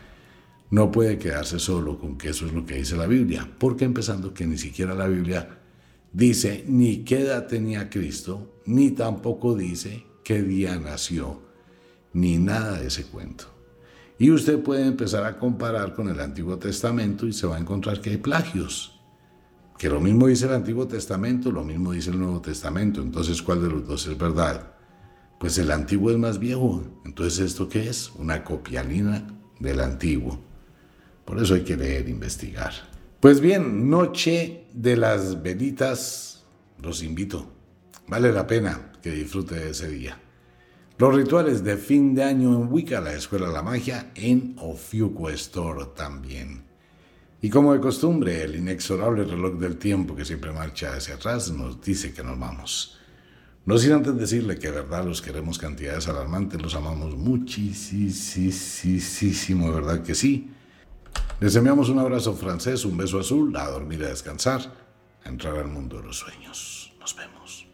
no 0.71 0.89
puede 0.89 1.17
quedarse 1.17 1.59
solo 1.59 1.99
con 1.99 2.17
que 2.17 2.29
eso 2.29 2.45
es 2.45 2.53
lo 2.53 2.65
que 2.65 2.75
dice 2.75 2.95
la 2.95 3.07
Biblia, 3.07 3.45
porque 3.59 3.83
empezando 3.83 4.33
que 4.33 4.47
ni 4.47 4.57
siquiera 4.57 4.95
la 4.95 5.07
Biblia 5.07 5.59
dice 6.13 6.63
ni 6.65 7.03
qué 7.03 7.23
edad 7.23 7.47
tenía 7.47 7.89
Cristo, 7.89 8.61
ni 8.65 8.91
tampoco 8.91 9.53
dice 9.53 10.05
qué 10.23 10.41
día 10.43 10.79
nació, 10.79 11.41
ni 12.13 12.37
nada 12.37 12.79
de 12.79 12.87
ese 12.87 13.03
cuento. 13.03 13.56
Y 14.19 14.31
usted 14.31 14.61
puede 14.63 14.85
empezar 14.85 15.23
a 15.25 15.37
comparar 15.37 15.93
con 15.93 16.09
el 16.09 16.19
Antiguo 16.19 16.57
Testamento 16.57 17.27
y 17.27 17.33
se 17.33 17.45
va 17.45 17.57
a 17.57 17.59
encontrar 17.59 18.01
que 18.01 18.11
hay 18.11 18.17
plagios. 18.17 18.99
Que 19.77 19.89
lo 19.89 20.01
mismo 20.01 20.25
dice 20.25 20.47
el 20.47 20.53
Antiguo 20.53 20.87
Testamento, 20.87 21.51
lo 21.51 21.63
mismo 21.63 21.91
dice 21.91 22.09
el 22.09 22.19
Nuevo 22.19 22.41
Testamento. 22.41 23.01
Entonces, 23.01 23.41
¿cuál 23.43 23.61
de 23.61 23.69
los 23.69 23.87
dos 23.87 24.07
es 24.07 24.17
verdad? 24.17 24.73
Pues 25.39 25.59
el 25.59 25.69
Antiguo 25.69 26.09
es 26.09 26.17
más 26.17 26.39
viejo. 26.39 26.83
Entonces, 27.05 27.39
¿esto 27.39 27.69
qué 27.69 27.87
es? 27.87 28.11
Una 28.17 28.43
copialina 28.43 29.27
del 29.59 29.81
Antiguo. 29.81 30.39
Por 31.25 31.39
eso 31.39 31.53
hay 31.53 31.61
que 31.61 31.77
leer, 31.77 32.09
investigar. 32.09 32.73
Pues 33.19 33.39
bien, 33.39 33.89
noche 33.89 34.65
de 34.73 34.97
las 34.97 35.43
velitas, 35.43 36.43
los 36.81 37.03
invito. 37.03 37.51
Vale 38.07 38.31
la 38.31 38.47
pena 38.47 38.93
que 39.01 39.11
disfrute 39.11 39.55
de 39.55 39.71
ese 39.71 39.89
día. 39.89 40.19
Los 40.99 41.13
rituales 41.13 41.63
de 41.63 41.77
fin 41.77 42.15
de 42.15 42.23
año 42.23 42.55
en 42.55 42.73
Wicca, 42.73 42.99
la 42.99 43.13
Escuela 43.13 43.49
de 43.49 43.53
la 43.53 43.61
Magia, 43.61 44.09
en 44.15 44.55
Ofiuco 44.57 45.29
Store 45.29 45.89
también. 45.95 46.63
Y 47.39 47.51
como 47.51 47.73
de 47.73 47.79
costumbre, 47.79 48.41
el 48.41 48.55
inexorable 48.55 49.23
reloj 49.23 49.59
del 49.59 49.77
tiempo 49.77 50.15
que 50.15 50.25
siempre 50.25 50.51
marcha 50.51 50.95
hacia 50.95 51.13
atrás 51.13 51.51
nos 51.51 51.79
dice 51.81 52.13
que 52.13 52.23
nos 52.23 52.39
vamos. 52.39 52.97
No 53.65 53.77
sin 53.77 53.91
antes 53.91 54.17
decirle 54.17 54.57
que 54.57 54.71
de 54.71 54.81
verdad 54.81 55.05
los 55.05 55.21
queremos 55.21 55.59
cantidades 55.59 56.07
alarmantes, 56.07 56.59
los 56.59 56.73
amamos 56.73 57.15
muchísimo, 57.15 59.69
de 59.69 59.75
verdad 59.75 60.01
que 60.01 60.15
sí. 60.15 60.49
Les 61.39 61.55
enviamos 61.55 61.89
un 61.89 61.99
abrazo 61.99 62.33
francés, 62.33 62.85
un 62.85 62.97
beso 62.97 63.19
azul, 63.19 63.55
a 63.55 63.69
dormir 63.69 64.03
a 64.03 64.07
descansar, 64.07 64.61
a 65.23 65.29
entrar 65.29 65.57
al 65.57 65.67
mundo 65.67 65.97
de 65.97 66.07
los 66.07 66.17
sueños. 66.17 66.91
Nos 66.99 67.15
vemos. 67.15 67.67